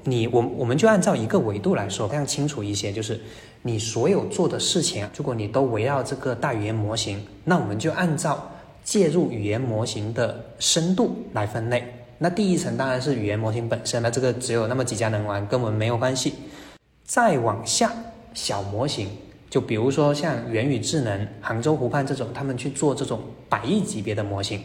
[0.03, 3.19] 你，我我们就按照一个维度来说，非常清楚一些，就是
[3.61, 8.51] 你所有做的事情，如果你都围绕这个大语言模型，那我们就按照
[8.83, 11.83] 介入语言模型的深度来分类。
[12.17, 16.33] 那第一层当然是语言模型本身，那这个只有那么几家能玩，跟我们没有关系。
[17.03, 17.91] 再往下，
[18.33, 19.09] 小模型，
[19.49, 24.63] 就比如说像元宇智能、杭州湖畔这种，他们去做这种百亿级别的模型，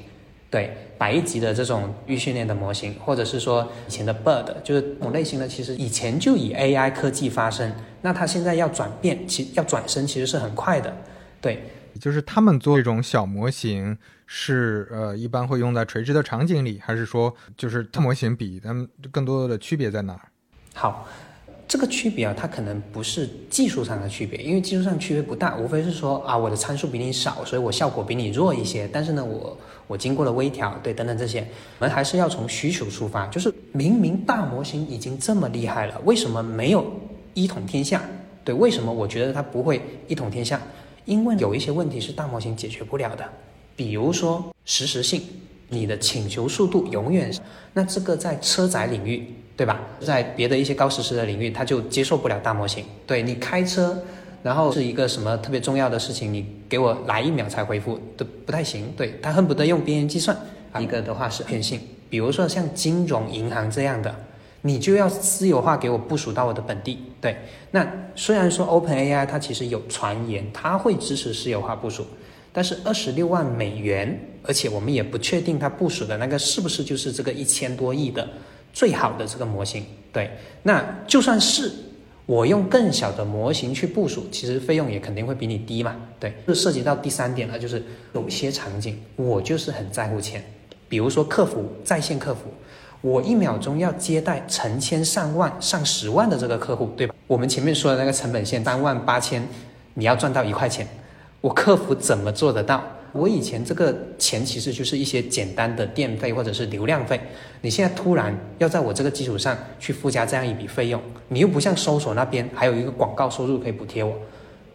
[0.48, 10.94] 对，百亿级的这种预训练的模型，或者是说以前的 Bird，就是这种类型的，其实以前就以 AI 科技发生，那它现在要转变，其要转身其实是很快的，
[11.40, 11.62] 对。
[11.98, 20.20] 就是他们做这种小模型是呃，一般会用在垂直的场景里，还是说就是大模型比他们更多的区别在哪儿？
[20.72, 21.08] 好，
[21.66, 28.88] 这个区别啊，它可能不是技术上的区别，因为技术上区别不大，无非是说啊，我的参数比你少，所以我效果比你弱一些。
[28.92, 31.40] 但是呢，我我经过了微调，对，等等这些，
[31.78, 36.84] 我们还是要从需求出发，就是明明大模型已经这么厉害了，为什么没有
[37.34, 38.00] 一统天下？
[38.44, 40.60] 对，为什么我觉得它不会一统天下？
[41.04, 43.24] 因为有一些问题是大模型解决不了的，
[43.74, 45.22] 比如说实时性，
[45.68, 47.32] 你的请求速度永远，
[47.72, 49.26] 那这个在车载领域，
[49.56, 49.80] 对吧？
[50.00, 52.84] 在别的一些高实时的领域，它就接受不了大模型。
[53.06, 53.98] 对你开车，
[54.42, 58.92] 然后是一个什么特别重要的事情，你给我来一秒才回复都不太行。
[58.96, 60.36] 对他恨不得用边缘计算。
[60.78, 64.14] 一个的话是偏性，比如说像金融银行这样的。
[64.62, 67.36] 你就要私有化给我部署到我的本地，对。
[67.70, 72.06] 那虽然说 Open AI 它其实有传言，它会支持私有化部署，
[72.52, 78.28] 但是二十六万美元，而且我们也不确定它部署的那个是不是就是这个一千多亿的
[78.72, 80.30] 最好的这个模型，对。
[80.62, 81.70] 那就算是
[82.26, 86.32] 我用更小的模型去部署，其实费用也肯定会比你低嘛，对。
[86.46, 87.82] 就涉及到第三点了，就是
[88.14, 90.44] 有些场景我就是很在乎钱，
[90.88, 92.42] 比如说客服在线客服。
[93.02, 97.14] 我一秒钟要接待成千上万、上十万的这个客户，对吧？
[97.26, 99.42] 我们前面说的那个成本线三万八千，
[99.94, 100.86] 你要赚到一块钱，
[101.40, 102.82] 我客服怎么做得到？
[103.12, 107.20] 我以前这个钱其实就是一些简单的电费或者是流量费，
[107.62, 114.14] 你现在突然要在我这个基础上去附加这样一笔费用，你又不像搜索那边还有一个广告收入可以补贴我，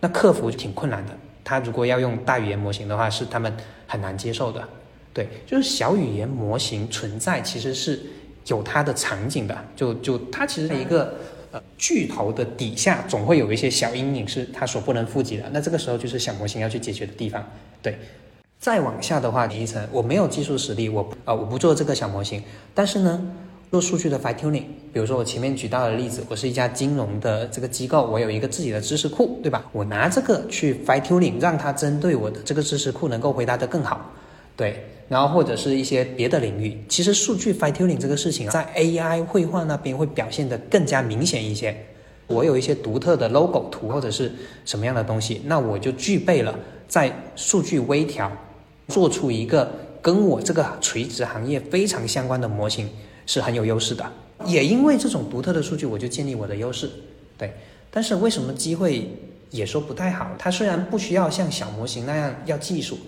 [0.01, 1.13] 那客服就挺困难的。
[1.45, 3.55] 他如果要用大语言模型的话，是他们
[3.87, 4.61] 很难接受的。
[5.15, 7.99] 对，就是小语言模型存在其实是
[8.47, 11.15] 有它的场景的，就就它其实是一个
[11.51, 17.43] 呃巨头的底下总会有一些小阴影是它所不能触及的，那这个时候就是小模型要去解决的地方。
[17.81, 17.97] 对，
[18.59, 22.43] 再往下的话，第一层我没有技术实力，我呃我不做这个小模型，
[22.73, 23.35] 但是呢。
[23.71, 24.63] 做数据的 fine tuning，
[24.93, 29.65] 比如说我前面举到的例子，我是一家金融的这个机构，我有一个自己的知识库，对吧？
[29.73, 34.13] 我拿这个去 fine tuning，让它针对我的这个知识库能够回答得更好，
[34.55, 34.81] 对。
[35.07, 41.75] 然后或者是一些别的领域，其实数据 fine tuning 这个事情啊在 AI 绘画那边会表现得更加明显一些。
[42.27, 44.31] 我有一些独特的 logo 图或者是
[44.65, 48.31] 什么样的东西，那我就具备了在数据微调
[48.87, 52.89] 做出一个跟我这个垂直行业非常相关的模型。
[53.27, 54.05] 是很有优势的，
[54.45, 56.87] 也因为这种独特的数据，我就建立我的优势。
[57.39, 57.51] 对，
[57.89, 59.09] 但是为什么机会
[59.49, 60.29] 也说不太好？
[60.37, 62.99] 它虽然不需要像小模型那样要技术，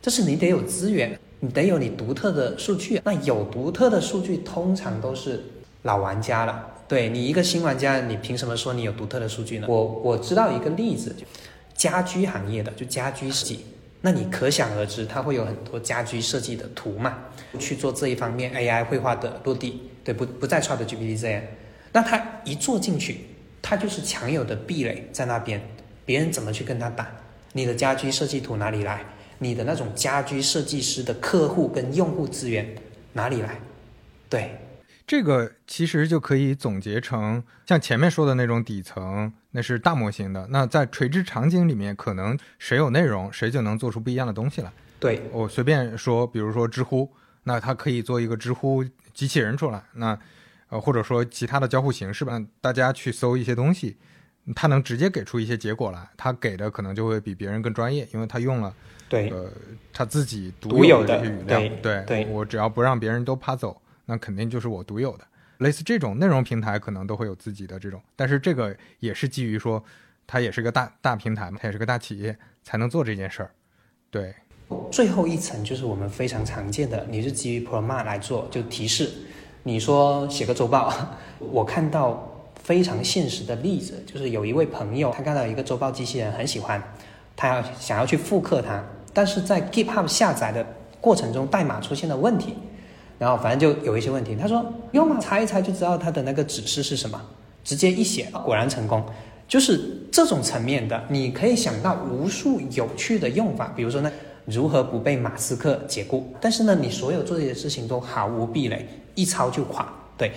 [0.00, 3.00] 但是你得有资源，你得有你独特的数据。
[3.04, 5.42] 那有独特的数据，通常都是
[5.82, 6.66] 老玩家了。
[6.88, 9.66] 对你一个新玩家，你凭什么说你有独特的数据呢？
[9.68, 11.26] 我我知道一个例子，就
[11.74, 13.66] 家居行业的，就家居设计。
[14.02, 17.18] 那你可想而知，它会有很多家居设计的图嘛，
[17.58, 20.24] 去做这一方面 AI 绘画的落地，对不？
[20.24, 21.42] 不再 Chat GPT 这样，
[21.92, 23.22] 那它一做进去，
[23.60, 25.60] 它就是强有的壁垒在那边，
[26.04, 27.10] 别人怎么去跟他打？
[27.52, 29.00] 你的家居设计图哪里来？
[29.38, 32.74] 你的那种家居设计师的客户跟用户资源
[33.12, 33.58] 哪里来？
[34.28, 34.58] 对。
[35.06, 40.48] 这个其实就可以总结成像前面说的那种底层，那是大模型的。
[40.50, 44.72] 那在垂直场景里面，可能谁有内容，谁就能做出不一样的东西来。
[44.98, 47.08] 对我随便说，比如说知乎，
[47.44, 48.84] 那它可以做一个知乎
[49.14, 49.80] 机器人出来。
[49.92, 50.18] 那
[50.70, 53.96] 呃，或者说其他的交互形式吧，大家去搜一些东西，
[54.56, 56.08] 它能直接给出一些结果来。
[56.16, 58.74] 它给的可能就会比别人更专业，因为它用了
[59.08, 59.50] 对呃
[59.92, 61.60] 他自己独有的这些语料。
[61.82, 63.80] 对对，我只要不让别人都趴走。
[64.08, 65.24] 那肯定就是我独有的，
[65.58, 69.82] 类似这种内容平台可能都会有自己的这种，但是这个也是基于说，
[70.28, 73.50] 它也是个大大平台嘛，它也是个大企业才能做这件事儿。
[74.08, 74.32] 对，
[74.92, 79.10] 最后一层就是我们非常常见的，你是基于 Promat 来做，就提示，
[79.64, 80.92] 你说写个周报，
[81.40, 86.80] 我看到非常现实的例子，就是有一位朋友他看到一个周报机器人很喜欢，
[87.34, 88.84] 他要想要去复刻它，
[89.16, 90.62] 但是在 GitHub 下载的
[91.00, 92.52] 过程中代码出现了问题。
[93.18, 94.62] 然后反正就有一些问题，他说
[94.92, 97.18] 用嘛查一查就知道他的那个指示是什么，
[97.64, 99.02] 直接一写果然成功，
[99.48, 104.12] 就是这种层面的，你可以想到无数有趣的用法，比如说呢，
[104.44, 110.30] 如何不被马斯克解雇，但是呢，你所有做这些事情都毫无壁垒，一抄就垮，对。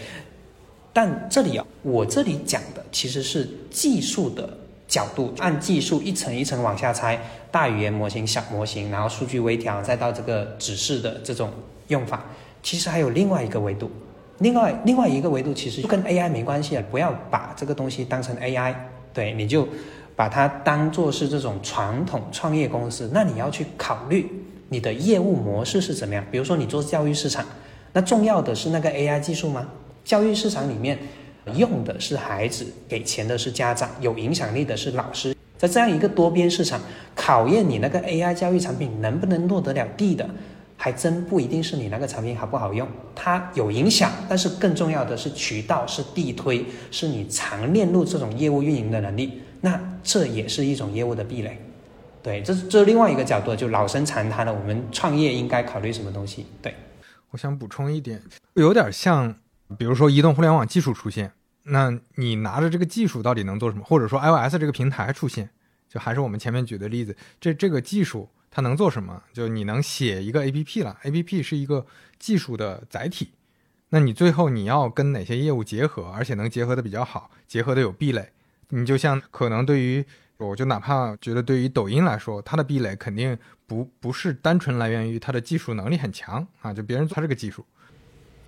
[0.94, 4.50] 但这里啊，我这里讲的其实是技术的
[4.90, 7.18] 角度，按技术一层一层往下拆，
[7.52, 11.52] 大语言模型、小模型，然后数据微调，再到这个指示的这种
[11.88, 12.26] 用法。
[12.62, 13.90] 其实还有另外一个维度，
[14.40, 16.84] 另外另外一个维度其实跟 AI 没关系啊！
[16.90, 18.74] 不要把这个东西当成 AI，
[19.14, 19.68] 对，你就
[20.16, 23.10] 把它当做是这种传统创业公司。
[23.14, 24.28] 那你要去考虑
[24.70, 26.26] 你的业务模式是怎么样。
[26.32, 27.46] 比如说你做教育市场，
[27.94, 29.70] 那重要的是那个 AI 技术吗？
[30.04, 30.98] 教育市场里面
[31.56, 35.36] 用的是孩子，给钱的是家长，有影响力的是老师。
[35.58, 36.80] 在这样一个多边市场，
[37.16, 40.30] 考验你那个 AI 教育产品能不能落得了地的。
[40.82, 51.60] 还真不一定是你那个产品好不好用，它有影响，但是更重要的是渠道，是地推，是你常链路这种业务运营的能力，那这也是一种业务的壁垒。
[52.24, 56.46] 对，这是这另外一个角度，就老生常谈了，我们创业应该考虑什么东西？
[56.62, 56.74] 对，
[57.32, 58.22] 我想补充一点，
[58.54, 59.36] 有点像，
[59.78, 61.32] 比如说移动互联网技术出现，
[61.64, 63.84] 那你拿着这个技术到底能做什么？
[63.84, 65.50] 或者说 iOS 这个平台出现，
[65.88, 68.30] 就还是我们前面举的例子，这这个技术。
[68.52, 69.22] 它能做什么？
[69.32, 71.86] 就你能写一个 A P P 了，A P P 是一个
[72.18, 73.30] 技术的载体。
[73.90, 78.32] 那你最后你要跟哪些业务结合，而且能结合的比较好，结合的有壁垒？
[78.70, 80.04] 你就像可能对于，
[80.38, 87.64] 我就哪怕觉得对于抖音来说，它的壁垒肯定不不是单纯来源于它的技术能力很强啊，就别人它这个技术，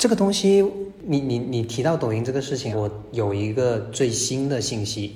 [0.01, 0.65] 这个东西，
[1.05, 5.15] 你你你提到抖音这个事情，我有一个最新的信息。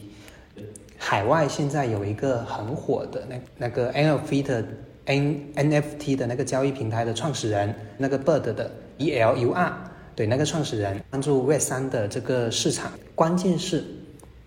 [0.95, 4.63] 海外现在有一个很火的那那个 NFT 的
[5.05, 8.69] N NFT 的那个交易平台的创始人，那个 Bird 的
[8.99, 9.73] E L U R，
[10.15, 13.83] 对那个创始人关注 Web 三的这个市场，关键是，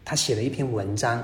[0.05, 1.21] 他写了一篇文章，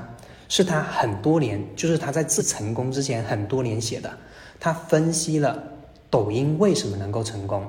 [0.49, 4.11] 是他很多年，就是他在自成功之前很多年写的，
[4.59, 5.63] 他分析了
[6.11, 7.65] 抖音为什么能够成功，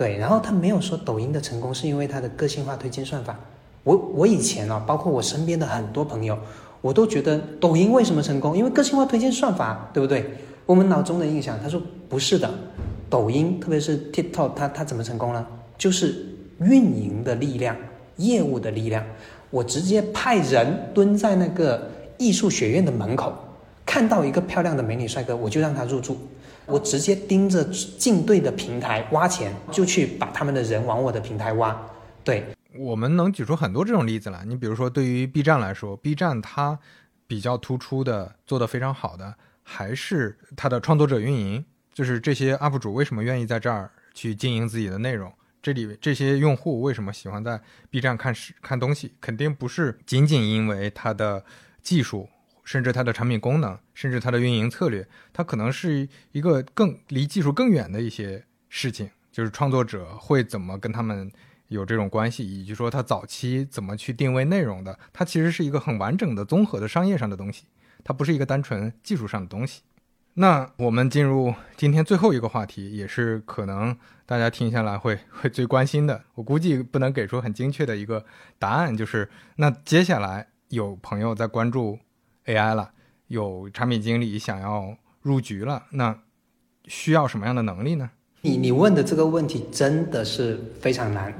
[0.00, 3.38] 对，然后他没有说抖音的成功是因为它的个性化推荐算法，
[3.84, 6.38] 我我以前啊，包括我身边的很多朋友。
[6.80, 8.56] 我都觉得抖音为什么成功？
[8.56, 10.24] 因为个性化推荐算法，对不对？
[10.64, 11.78] 我们脑中的印象，他说
[12.08, 12.50] 不是的，
[13.10, 15.46] 抖音特别是 TikTok，它它怎么成功呢？
[15.76, 16.24] 就是
[16.60, 17.76] 运营的力量、
[18.16, 19.04] 业务的力量，
[19.50, 21.86] 我直接派人蹲在那个
[22.16, 23.34] 艺术学院的门口，
[23.84, 26.16] 看到一个漂亮的美女帅哥，我就让他入住。
[26.70, 31.76] 我直接盯着竞对的平台挖钱，就去把他们的人往我的平台挖。
[32.22, 32.44] 对，
[32.78, 34.44] 我们能举出很多这种例子来。
[34.44, 36.78] 你比如说，对于 B 站来说，B 站它
[37.26, 45.32] 比较突出的、做得非常好的，还是它的创作者运营，就是这些 UP 主为什么愿意在这儿去经营自己的内容。
[45.62, 47.60] 这里这些用户为什么喜欢在
[47.90, 49.12] B 站看视看东西？
[49.20, 51.44] 肯定不是仅仅因为它的
[51.82, 52.28] 技术，
[52.70, 59.10] 甚至它的产品功能，甚至它的运营策略，它可能是一个更离技术更远的一些事情。
[59.32, 61.28] 就是创作者会怎么跟他们
[61.66, 67.64] 有这种关系，以及说他早期怎么去定位内容的，它其实是一个很完整的、综合的商业上的东西，
[68.04, 69.82] 它不是一个单纯技术上的东西。
[70.34, 73.96] 那我们进入今天最后一个话题，也是可能。
[74.26, 78.24] 大家听下来会会最关心的，我估计不能给出很精确的一个
[78.60, 81.98] 答案，就是那接下来有朋友在关注
[82.50, 82.90] AI 了，
[83.28, 86.18] 有产品经理想要入局了，那
[86.86, 88.10] 需要什么样的能力呢？
[88.42, 91.32] 你你问的这个问题真的是非常难。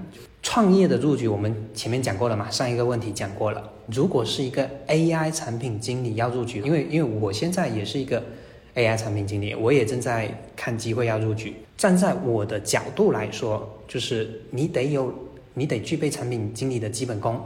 [0.42, 2.50] 创业的入局，我们前面讲过了嘛？
[2.50, 3.70] 上一个问题讲过了。
[3.86, 8.22] 如果是一个 AI 产品经理要入局，因为因为我现在也是一个。
[8.76, 11.56] AI 产品经理，我也正在看机会要入局。
[11.76, 15.12] 站在我的角度来说，就是你得有，
[15.54, 17.36] 你得具备产品经理的基本功。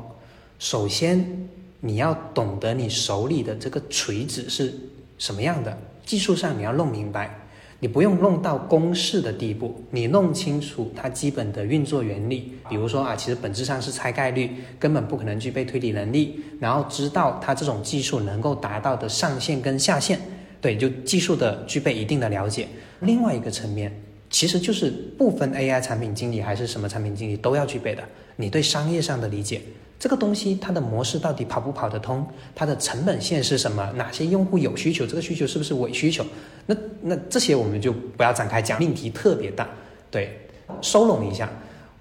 [0.59, 1.49] 首先，
[1.87, 4.73] 你要懂得你手里的这个锤子是
[5.19, 5.77] 什么样的，
[6.07, 7.39] 技术上你要弄明白。
[7.81, 12.55] 你不用弄到公式的地步，你弄清楚它基本的运作原理。
[12.71, 16.41] 比如说啊，其实本质上是猜概率，根本不可能具备推理能力。
[16.59, 20.19] 然后知道它这种技术能够达到的上限跟下限。
[20.63, 22.67] 对，就技术的具备一定的了解。
[23.01, 23.95] 另外一个层面，
[24.31, 28.03] 其实就是不分 AI 产品经理还是什么产品经理都要具备的。
[28.37, 29.61] 你对商业上的理解，
[29.99, 32.27] 这个东西它的模式到底跑不跑得通？
[32.55, 33.91] 它的成本线是什么？
[33.97, 35.07] 哪些用户有需求？
[35.07, 36.25] 这个需求是不是伪需求？
[36.67, 39.69] 那那这些我们就不要展开讲，命题特别大。
[40.11, 40.39] 对，
[40.83, 41.51] 收拢一下，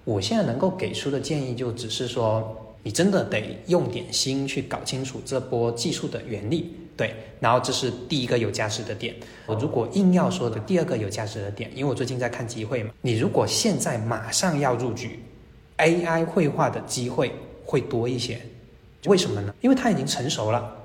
[0.04, 6.74] 我现在能够给出的建议就只是说，你真的得用点心去搞清楚这波技术的原理。
[6.96, 9.12] 对，然后这是第一个有价值的点。
[9.46, 15.18] 我如果硬要说的第二个有价值的点，因为我最近在看机会嘛，你如果现在马上要入局
[15.78, 17.32] ，AI 绘画的机会
[17.64, 18.40] 会多一些。
[19.06, 19.54] 为什么呢？
[19.60, 20.76] 因为它已经成熟了，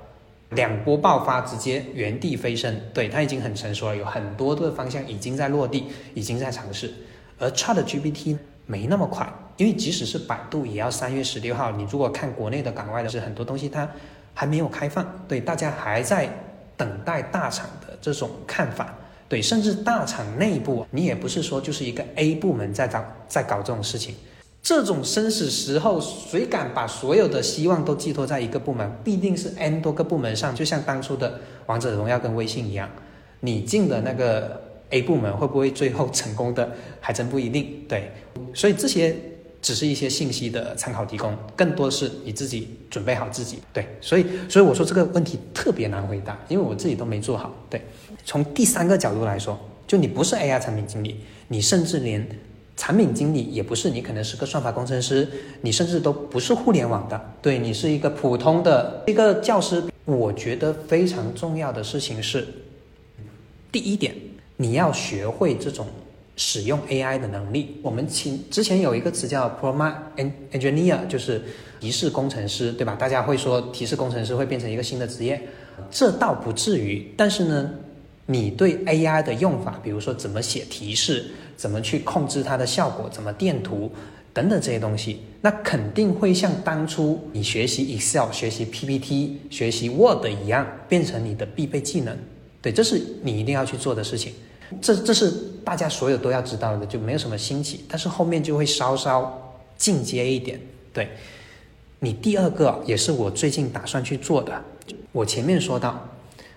[0.50, 2.80] 两波爆发直接原地飞升。
[2.92, 6.92] 对，它已经很成熟了，有很多的方向已经在落地，已经在尝试。
[7.38, 11.70] 而 ChatGPT 没那么快，因为即使是百度也要三月十六号。
[11.70, 13.88] 你如果看国内的、港外的，是很多东西它。
[14.32, 16.26] 还没有开放，对大家还在
[16.76, 18.94] 等待大厂的这种看法，
[19.28, 24.14] 对，甚至大厂内部，你也不是说就是一个 A 部门在搞在搞这种事情，
[24.62, 28.90] 这种生死时候，谁敢把所有的希望都寄托在一个部门？
[29.02, 32.88] 必定是 N 多个部门上，就像当初的王者荣耀跟微信一样，
[33.40, 37.84] 你进的那个 A 部门会不会最后成功的，还真不一定。
[37.88, 38.12] 对，
[38.54, 39.16] 所以这些。
[39.62, 43.58] 只是一些信息的参考提供，更多是你自己准备好自己。
[43.74, 47.54] 对，所以所以我说这个问题特别难回答，因为我自己都没做好。
[47.68, 47.82] 对，
[48.24, 52.26] 从第三个角度来说，就你不是 AI 产品经理，你甚至连
[52.80, 55.28] 产品经理也不是，你可能是个算法工程师，
[55.60, 59.84] 你甚至都不是互联网的，对你是一个普通的一个教师。
[60.06, 62.48] 我觉得非常重要的事情是，
[63.70, 64.14] 第一点，
[64.56, 65.86] 你要学会这种。
[66.36, 69.92] 使用 AI 的能力，我们请之前有一个词叫 prompt
[70.50, 71.42] engineer，就是
[71.78, 72.96] 提示工程师，对吧？
[72.98, 75.38] 大家会说提示工程师会变成一个新的职业，
[75.90, 77.12] 这倒不至于。
[77.14, 77.70] 但是呢，
[78.30, 83.90] 你对 AI 的用法，比如说怎么写提示，怎么去控制它的效果，怎么电图
[84.32, 92.16] 等等这些东西，那肯定会像当初你学习 Excel、学习 PPT、学习 Word 一样，变成你的必备技能。
[92.62, 94.32] 对，这是你一定要去做的事情。
[94.80, 97.84] 这这是大家所有都要知道的，就没有什么新奇。
[97.88, 100.60] 但是后面就会稍稍进阶一点。
[100.92, 101.08] 对，
[101.98, 104.62] 你第二个也是我最近打算去做的。
[105.10, 106.08] 我前面说到，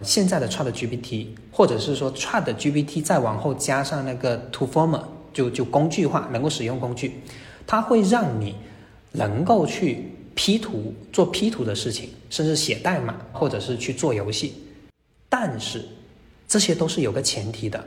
[0.03, 7.21] 现在的 Chat GPT，或者是说 Chat GPT 再往后加上那个 To Former，就就工具化，能够使用工具，
[7.65, 8.55] 它会让你
[9.11, 14.55] 能够去 P 图，做 P 图的事情，甚至写代码，或者是去做游戏。
[15.29, 15.85] 但是
[16.47, 17.83] 这些都是有个前提的。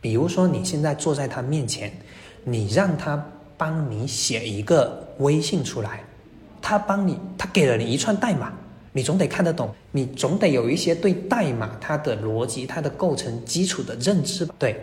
[0.00, 1.92] 比如说，你现在坐在他面前，
[2.44, 3.24] 你让他
[3.56, 6.04] 帮你写一个微信出来，
[6.62, 8.52] 他帮你，他给了你一串代码，
[8.96, 14.54] 你总得看得懂，你总得有一些对代码它的逻辑、它的构成基础的认知吧？
[14.58, 14.74] 对，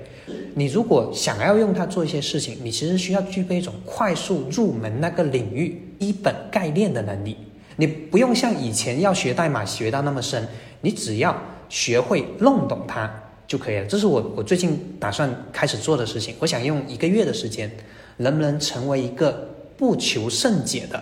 [0.54, 7.36] 你如果想要用它做一些事情，你其实需要具备一种快速入门那个领域一本概念的能力。
[7.76, 10.48] 你不用像以前要学代码学到那么深，
[10.82, 11.36] 你只要
[11.68, 13.12] 学会弄懂它
[13.48, 13.86] 就可以了。
[13.88, 16.36] 这是我我最近打算开始做的事情。
[16.38, 17.72] 我想用一个月的时间，
[18.18, 21.02] 能不能成为一个不求甚解的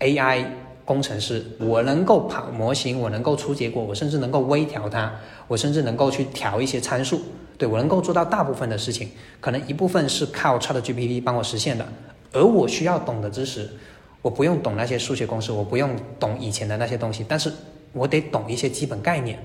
[0.00, 0.46] AI
[0.92, 1.42] 工程师？
[1.58, 5.10] 我能够跑模型，我能够出结果，我甚至能够微调它，
[5.48, 7.22] 我甚至能够去调一些参数。
[7.56, 9.08] 对我能够做到大部分的事情，
[9.40, 11.88] 可能一部分是靠 ChatGPT 帮我实现的，
[12.30, 13.66] 而我需要懂的知识。
[14.20, 17.50] 我不用懂那些数学公式，我不用懂以前的那些东西，但是
[17.94, 19.38] 我得懂一些基本概念，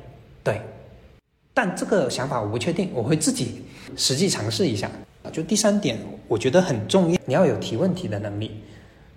[0.43, 0.60] 对。
[1.54, 3.64] 但这个想法我不确定，我会自己
[3.95, 4.91] 实际尝试一下。
[5.32, 8.52] 就第三点，我觉得很重要，你要有提问题的能力。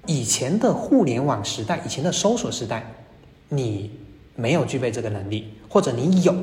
[0.06, 2.84] 以前的互联网时代，以前的搜索时代，
[3.48, 3.90] 你
[4.34, 6.34] 没有具备这个能力，或者你有，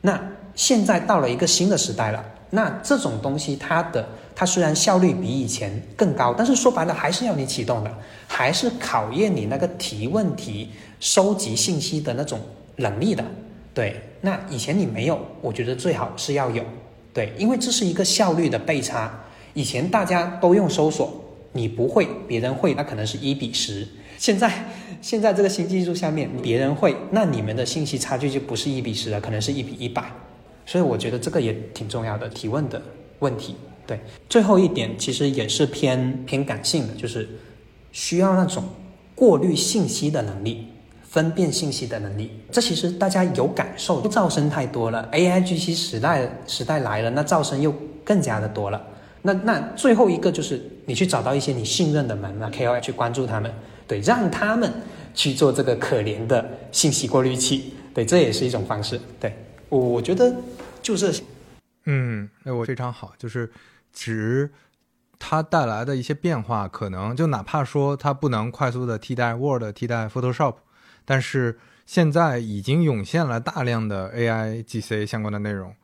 [0.00, 0.20] 那
[0.54, 2.24] 现在到了一个新的时代了。
[2.48, 7.92] 那这种东西，它的它虽然效率比以前更高，但是说白了还是要你启动的，
[8.28, 10.70] 还是考验你那个提问题、
[11.00, 12.38] 收集信息的那种
[12.76, 13.24] 能力的。
[13.74, 16.64] 对，那以前你没有，我觉得最好是要有。
[17.12, 19.12] 对，因为这是一个效率的倍差。
[19.52, 21.24] 以前大家都用搜索，
[21.56, 23.86] 你不会，别人会，那可能是一比十。
[24.18, 24.66] 现在
[25.00, 30.04] 现在这个新技术下面，别人会，那你们的信息差距就不是一比十了，可能是一比一百。
[30.64, 32.80] 所以我觉得这个也挺重要的，提问的
[33.20, 33.56] 问题。
[33.86, 37.28] 对，最后一点其实也是偏偏感性的，就是
[37.92, 38.64] 需要那种
[39.14, 40.66] 过滤信息的能力，
[41.08, 42.32] 分辨信息的能力。
[42.50, 47.72] 这其实大家有感受，噪声太多了 AI G C 时代时代来了，那噪声又
[48.04, 48.84] 更加的多了。
[49.26, 53.52] 那那最后一个就是你去找到一些你信任的门啊 KOL 去关注他们，
[53.86, 54.72] 对，让他们
[55.12, 58.98] 去做这个可怜的信息过滤器，对，这也是一种方式。
[59.20, 59.36] 对
[59.68, 60.34] 我我觉得。
[60.82, 61.24] 就这些，
[61.86, 63.50] 嗯，那我非常好，就是
[63.92, 64.48] 指
[65.18, 70.54] 它带来的一些变化，可能就哪怕说它不能快速的替代 Word、替代 Photoshop，
[71.04, 75.74] 但是现在已经涌现了大量的 AI GC 相关的内容，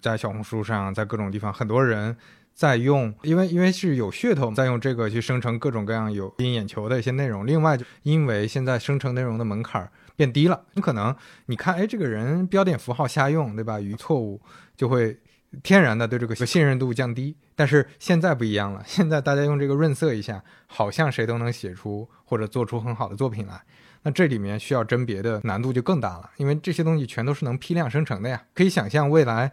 [0.00, 2.16] 在小红书上，在各种地方，很多人
[2.54, 7.46] 在用，因为因为是有噱头，在用这个去生成各种各样有吸引眼球的一些内容。
[7.46, 9.90] 另外，就因为现在生成内容的门槛。
[10.14, 13.80] 变低了，你可能你看，哎，这个人标点符号瞎用，对吧？
[13.80, 14.38] 语错误
[14.76, 15.18] 就会
[15.62, 17.34] 天然的对这个信任度降低。
[17.56, 23.58] 但是现在不一样了，现在大家用这个润色一下，好像谁都能写出或者做出很好的作品来。
[24.02, 28.44] 那这里面需要甄别的难度就更大了，因为这些东西全都是能批量生成的呀。
[28.54, 29.50] 可以想象未来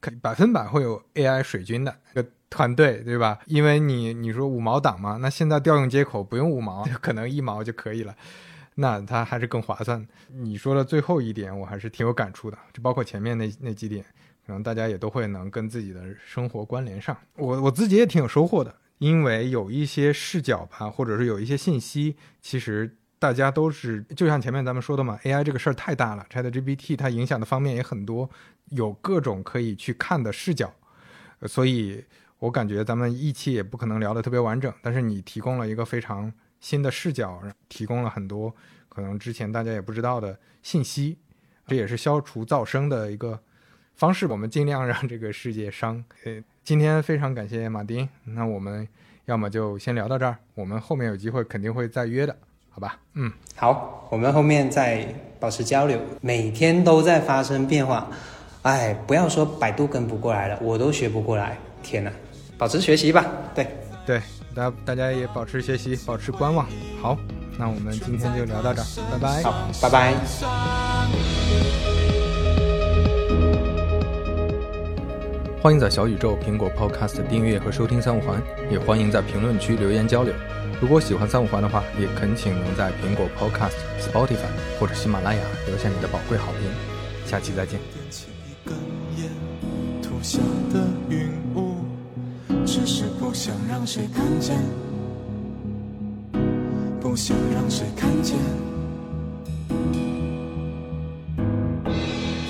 [0.00, 1.94] 可百分百会有 AI 水军的
[2.50, 3.38] 团队，对吧？
[3.46, 8.14] 因为你你说五毛党嘛，那现在调用接口不用五毛， 可能一毛就可以了。
[8.76, 10.06] 那它还是更划算。
[10.28, 14.04] 你说的最后一点，我还是挺有感触的，就包括前面那那几点，
[14.46, 17.16] 可能大家也都会能跟自己的生活关联上。
[17.34, 28.30] 我我自己也挺有收获的，因为有一些视角吧，或者是有一些信息，其实大家都是就像前面咱们说的嘛，AI 这个事儿太大了，ChatGPT 它影响的方面也很多，
[28.70, 30.72] 有各种可以去看的视角，
[31.48, 32.04] 所以
[32.38, 36.32] 我感觉咱们一期也不可能聊得特别完整，但是你提供了一个非常。
[36.60, 38.52] 新的视角提供了很多
[38.88, 41.16] 可能之前大家也不知道的信息，
[41.68, 43.38] 这也是消除噪声的一个
[43.94, 44.26] 方式。
[44.26, 46.04] 我们尽量让这个世界声。
[46.24, 48.88] 呃，今天非常感谢马丁，那我们
[49.26, 52.36] 要么就先聊到这儿，我们后面有机会肯定会再约的，
[52.70, 52.98] 好吧？
[53.14, 56.00] 嗯，好，我们后面再保持交流。
[56.20, 58.10] 每天都在发生变化，
[58.62, 61.56] 哎，不要说百度跟不过来了，我都学不过来。
[61.84, 62.10] 天哪，
[62.58, 63.24] 保持学习吧。
[63.54, 63.66] 对，
[64.04, 64.20] 对。
[64.54, 66.66] 大大家也保持学习，保持观望。
[67.00, 67.16] 好，
[67.56, 69.42] 那我们今天就聊到这儿，拜拜。
[69.44, 70.14] 好，拜拜。
[75.62, 80.34] 欢迎在小宇宙、苹果 Podcast 订阅和收听三五环，也欢迎在评论区留言交流。
[80.80, 86.68] 如果喜欢三五环的话，也恳请能在苹果 Podcast、Spotify 或者喜马拉雅留下你的宝贵好评。
[87.26, 87.78] 下期再见。
[92.70, 94.54] 只是不想让谁看见，
[97.00, 98.36] 不想让谁看见。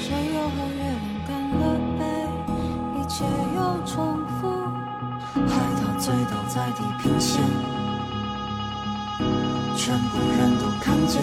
[0.03, 1.31] 谁又和月亮干
[1.61, 1.63] 了
[2.01, 2.03] 杯？
[2.99, 3.25] 一切
[3.55, 4.51] 又重复，
[5.47, 7.41] 海涛醉倒在地平线，
[9.77, 11.23] 全部人都看见。